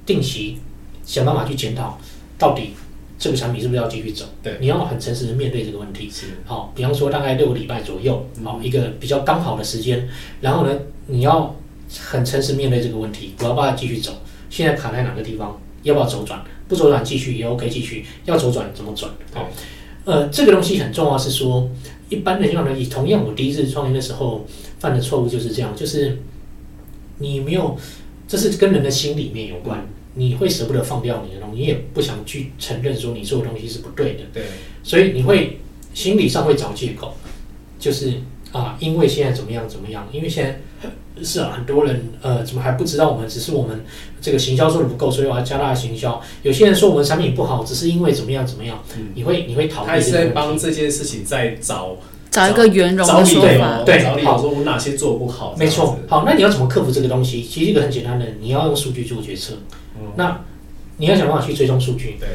[0.04, 0.58] 定期
[1.06, 1.98] 想办法去检讨，
[2.42, 2.70] 到底
[3.20, 4.24] 这个产品是不是要继续走？
[4.42, 6.10] 对你要很诚实的面对这个问题。
[6.10, 10.08] 是好，比方说大概六个礼拜左右，嗯好一个比较刚好的时间，
[10.40, 10.76] 然后呢，
[11.06, 11.54] 你要
[12.00, 14.12] 很诚实面对这个问题，我要不要继续走？
[14.50, 15.56] 现在卡在哪个地方？
[15.84, 16.42] 要不要走转？
[16.66, 19.08] 不走转继续也 OK，继续要走转怎么转？
[19.32, 19.48] 好，
[20.04, 21.70] 呃，这个东西很重要，是说
[22.08, 24.44] 一般的情况呢，以同样我第一次创业的时候
[24.80, 26.18] 犯的错误就是这样，就是
[27.18, 27.78] 你没有，
[28.26, 34.20] 这是跟人的心里面有关，你会舍不得放掉你的东西，你也不想去承认说你做的东西是不对的。
[34.32, 34.42] 对，
[34.82, 35.58] 所以你会
[35.94, 37.14] 心理上会找借口，
[37.78, 38.14] 就是
[38.52, 40.90] 啊，因为现在怎么样怎么样，因为现在
[41.22, 43.84] 是啊，很多人呃，怎么还不知道我们只是我们
[44.20, 46.20] 这个行销做的不够，所以我要加大行销。
[46.42, 48.82] 有些人说我们产品不好，只是因为怎么样怎么样，
[49.14, 50.26] 你会你会逃他是在。
[50.26, 51.96] 帮这件事情在找
[52.30, 53.84] 找一个圆融找理的说法由，。
[53.84, 57.42] 对好找理由说我哪些做不好，没错好，那你要怎么克服这个东西？
[57.42, 59.54] 其实一个很简单的，你要用数据做决策。
[60.02, 60.12] 嗯。
[60.16, 60.40] 那
[60.96, 62.16] 你要想办法去追踪数据。
[62.20, 62.28] 对，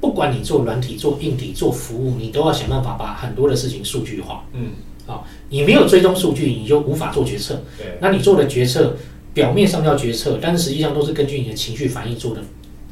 [0.00, 4.44] 不管你做软体、做硬体、做服务，你都要想办法把很多的事情数据化。
[4.52, 4.72] 嗯，
[5.06, 7.62] 啊你没有追踪数据，你就无法做决策。
[7.76, 8.96] 对，那你做的决策
[9.34, 12.42] 表面上叫决策，但是实际上都是根据你的情绪反应做的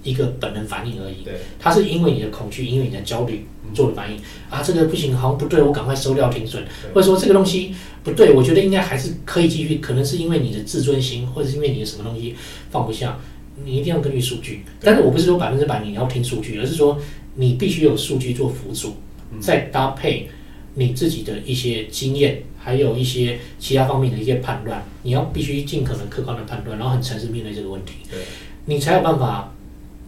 [0.03, 1.25] 一个本能反应而已。
[1.25, 4.19] 对，它是因为你的恐惧，因为你的焦虑做的反应。
[4.51, 6.63] 啊，这个不行，好像不对，我赶快收掉停损，
[6.95, 7.75] 或者说这个东西
[8.05, 12.35] 不对，我觉得应该还是可以继续，可能是因为你的自尊心，或者是因为你的什么东西
[12.71, 13.19] 放不下，
[13.65, 14.65] 你一定要根据数据。
[14.81, 16.99] 但是我不是说百分之百你要听数据，而是说
[17.35, 18.97] 你必须有数据做辅助，
[19.41, 20.29] 再搭配
[20.75, 28.19] 你自己的一些经验，还有一些其他方面的一些判断，你要必须尽可能客观的判断，然后很诚实面对这个问题，对，
[28.67, 29.53] 你才有办法。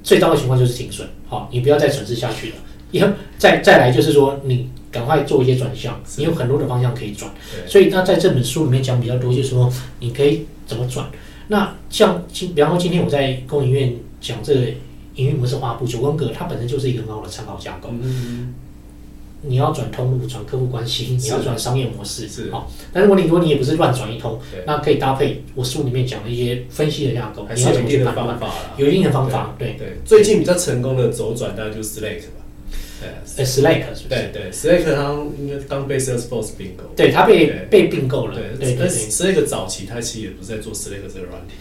[0.03, 2.55] 最糟的情况就是停损，好，你不要再损失下去了。
[2.90, 7.30] 以后再再来就是说，你赶快做一些转向，你有很多的方向可以转。
[7.66, 11.07] 所以他在这本书里面讲比较多，就是说你可以怎么转。
[11.51, 14.61] 那像今，比方说今天我在工研院讲这个
[15.16, 17.88] 营运模式画布，九宫格它本身就是一个很好的参考架构。
[17.90, 18.55] 嗯，
[19.42, 22.70] 你要转通路、转客户关系，你要转商业模式，是好。
[22.92, 28.38] 但是问题如果你也不是乱转一通，那可以搭配我书里面讲的一些分析的架构，还你要怎么是有一定的去判断？
[28.38, 28.74] 方法啦。
[28.76, 29.74] 有一定的方法，对。
[29.76, 32.44] 对，最近比较成功的走转大概就是 Slate 吧。
[33.01, 34.09] 对呃，Slack 是不是？
[34.09, 36.84] 对对，Slack 它应该刚被 Salesforce 并购。
[36.94, 38.34] 对，它被对被并购了。
[38.34, 38.88] 对对对。
[38.88, 41.55] Slack 早期它其实也不是在做 Slack 这个软体。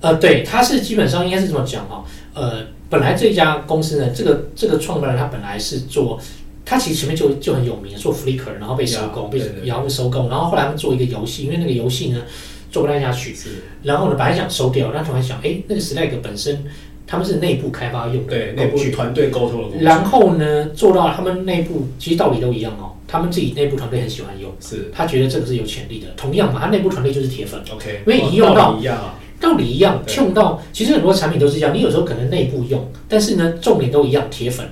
[0.00, 2.04] 呃，对，它是基本上应该是这么讲哈。
[2.34, 6.18] 呃，本来这家公司呢，这个这个创办人他本来是做，
[6.64, 12.22] 他其实前面就就很有名，做 Flickr，然后被收购，被然后被收购，然后后来他们做一个游戏，因为那个游戏呢
[12.70, 13.36] 做不太下去，
[13.84, 16.64] 然后呢本来想收掉，但突然想，哎，那个 Slack 本身
[17.12, 19.84] 他们是内部开发用的对，内部团队沟通的工具。
[19.84, 27.60] 然后呢做到他们内部其实道理都一样哦，他们自己内部团队很喜欢用，是他觉得这个是有潜力的，同样嘛，他内部团队就是铁粉。
[27.70, 29.18] OK，因为你用到道理一样啊。
[29.38, 34.66] 道理一样，用到其实很多产品都是这样，你有时候可能内部用，但是呢重点都一样，铁粉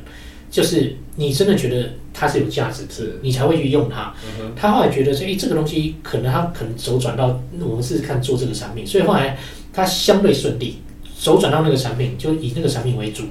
[0.51, 4.15] 就是你真的觉得它是有价值的，是你才会去用它。
[4.25, 9.37] 嗯哼，他后来觉得说，哎、这个东西可能他可能走转到我们试试看做这个产品，所以后来
[9.73, 10.79] 他相对顺利，
[11.21, 13.25] 走转到那个产品，就以那个产品为主，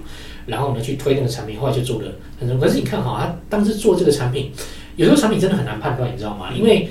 [0.46, 2.06] 然后呢去推那个产品，后来就做的
[2.40, 2.68] 很成功。
[2.68, 4.52] 可是你看哈，他当时做这个产品，
[4.96, 6.54] 有时候产品真的很难判断，你知道吗？
[6.56, 6.90] 因为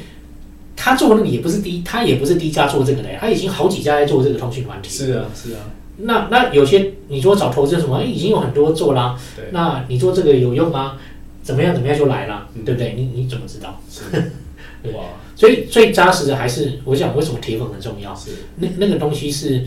[0.76, 4.90] 他做的那个也不是第一，他也不是第一家做这个的，他已经好几家在做这个通讯软体。
[4.90, 5.60] 是啊，是啊，
[5.98, 9.16] 那那有些你说找投资什么，哎已经有很多做啦。
[9.36, 10.96] 对，那你做这个有用吗？
[11.42, 12.94] 怎么样怎么样就来了，嗯对不对？
[12.94, 13.80] 你你怎么知道？
[14.82, 15.02] 对哇，
[15.34, 18.14] 所以最扎实的还是我讲为什么铁粉很重要。
[18.14, 19.64] 是那那个东西是，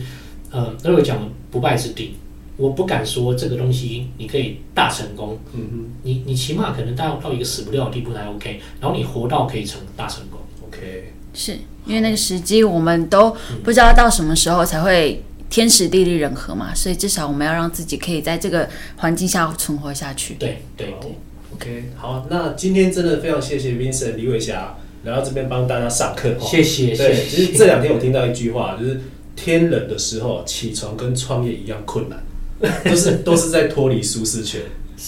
[0.52, 2.16] 呃，那我讲不败之地。
[2.58, 10.38] 我不敢说这个东西你可以大成功，嗯你你起码可能到到一个死不掉的地步才 OK，然后你活到可以成大成功。
[10.68, 11.52] ，OK，是
[11.86, 13.34] 因为那个时机我们都
[13.64, 20.34] 不知道到什么时候才会天时地利人和嘛，所以至少我们要让自己可以在这个环境下存活下去。
[20.34, 21.10] 对对对
[21.54, 26.28] ，OK，好，那今天真的非常谢谢 Vincent 李伟霞来到这边帮大家上课。
[26.38, 29.00] 哦谢谢对，谢其实这两天我听到一句话，就是
[29.36, 32.18] 天冷的时候起床跟创业一样困难，
[32.84, 34.60] 都是都是在脱离舒适圈。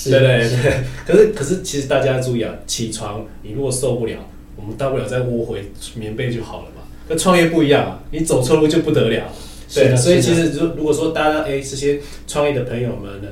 [0.06, 4.18] 对对对， 可是可是其实大家注意啊，起床你如果受不了，
[4.56, 6.82] 我们大不了再窝回棉被就好了嘛。
[7.09, 9.30] 跟创业不一样啊，你走错路就不得了。
[9.72, 13.28] 对，所以其实如如果说大家哎这些创业的朋友们呢，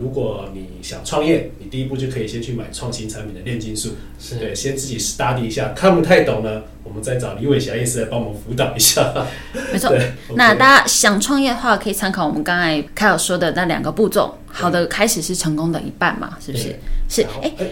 [0.00, 9.26] 如果你想创业，你第一步就可以先去买创新产品的炼金术，是对，先自己 study 一下，看不太懂呢，我们再找李伟霞医师来帮我们辅导一下。
[9.72, 9.92] 没错。
[10.34, 14.38] 那大家想创业的话，可以参考我们刚才开尔说的那两个步骤。
[14.46, 16.74] 好的开始是成功的一半嘛，是不是？
[17.08, 17.22] 是。
[17.42, 17.66] 哎哎，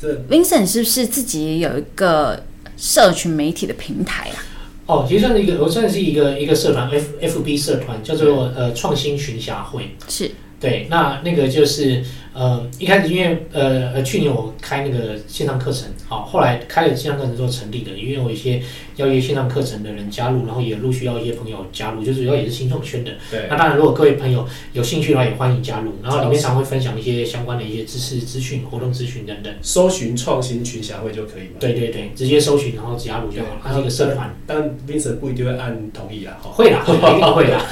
[0.00, 2.42] 这，Vincent 是不是自己有一个
[2.76, 4.36] 社群媒体的平台啊？
[4.86, 9.96] 哦，其实算是一个，我算是一个一个社团，F F B 社团，叫做呃创新群侠会。
[10.08, 10.30] 是
[10.66, 12.02] 对，那那个就是
[12.32, 18.60] 呃一开始因为呃呃去年我开那个线上课程，好，后来开了线上课程之后成立的，因为我一些
[18.96, 23.12] 邀约线上课程的人加入，然后也陆续要一些朋友加入，就主要也是新创圈的。
[23.30, 25.92] 对那当然，如果各位朋友有兴趣的话，也欢迎加入。
[26.02, 29.52] 然后里面常会分享一些相关的一些知识资讯、活动资讯等等。
[29.62, 31.56] 搜寻创新群侠会就可以嘛。
[31.60, 33.60] 对对对，直接搜寻然后加入就好了。
[33.62, 36.50] 它是一个社团，但 Vincent 不一定会按同意啊，哈。
[36.50, 37.62] 会啦，会啦一定会啦。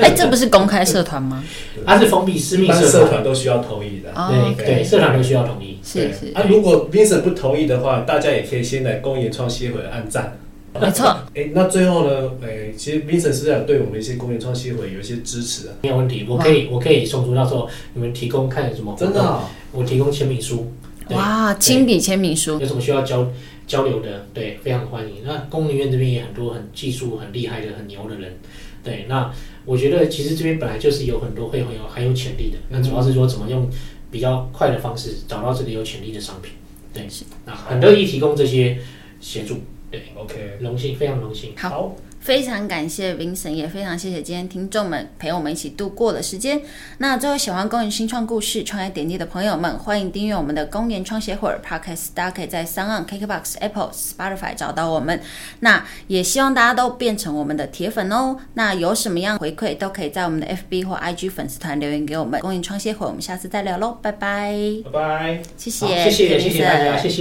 [0.00, 1.42] 哎，这不是公开社团吗？
[1.84, 4.12] 它是封闭私密社社团，都需要同意的。
[4.14, 5.78] 哦对对，社团都需要同意。
[5.92, 10.38] 对是是，啊，如果 Vincent 不同意的话，大家也可以先来公研创协会按赞。
[10.80, 11.06] 没错。
[11.34, 15.74] 哎，那最后呢，哎，其实 Vincent 是不是有对我们一些公研创新会有一些支持啊？
[15.82, 20.72] 没有问题，我可以我可以送出，到时候你们提供看有什么，真的啊，我提供签名书，
[21.10, 23.30] 哇，亲笔签名书，有什么需要交
[23.66, 25.16] 交流的，对，非常欢迎。
[25.24, 28.38] 那工研院这边也很多很技术很厉害的、很牛的人，
[28.82, 29.30] 对，那
[29.64, 33.68] 我觉得其实这边本来就是有很多会很有很有潜力的，那主要是说怎么用
[34.10, 36.52] 比较快的方式找到这里有潜力的商品，
[36.94, 37.06] 对，
[37.44, 38.78] 那很乐意提供这些
[39.20, 39.60] 协助，
[39.92, 41.52] 对，OK，荣幸，非常荣幸。
[41.54, 46.62] 好好，非常感谢 Vincent，也非常谢谢今天听众们陪我们一起度过的时间。
[46.96, 55.20] 那最后喜欢公园新创故事、创业点滴的朋友们，欢迎订阅我们的公园创协会 Podcast，大家可以在 s o n KKBox、Apple、Spotify 找到我们。
[55.60, 58.38] 那也希望大家都变成我们的铁粉哦。
[58.54, 62.40] 那有什么样回馈都可以在我们的 FB 或 IG 粉丝团留言给我们。
[62.40, 65.42] 公园创协会，我们下次再聊喽，拜拜，拜拜。
[65.58, 67.20] 谢谢，谢谢谢谢大家，谢谢。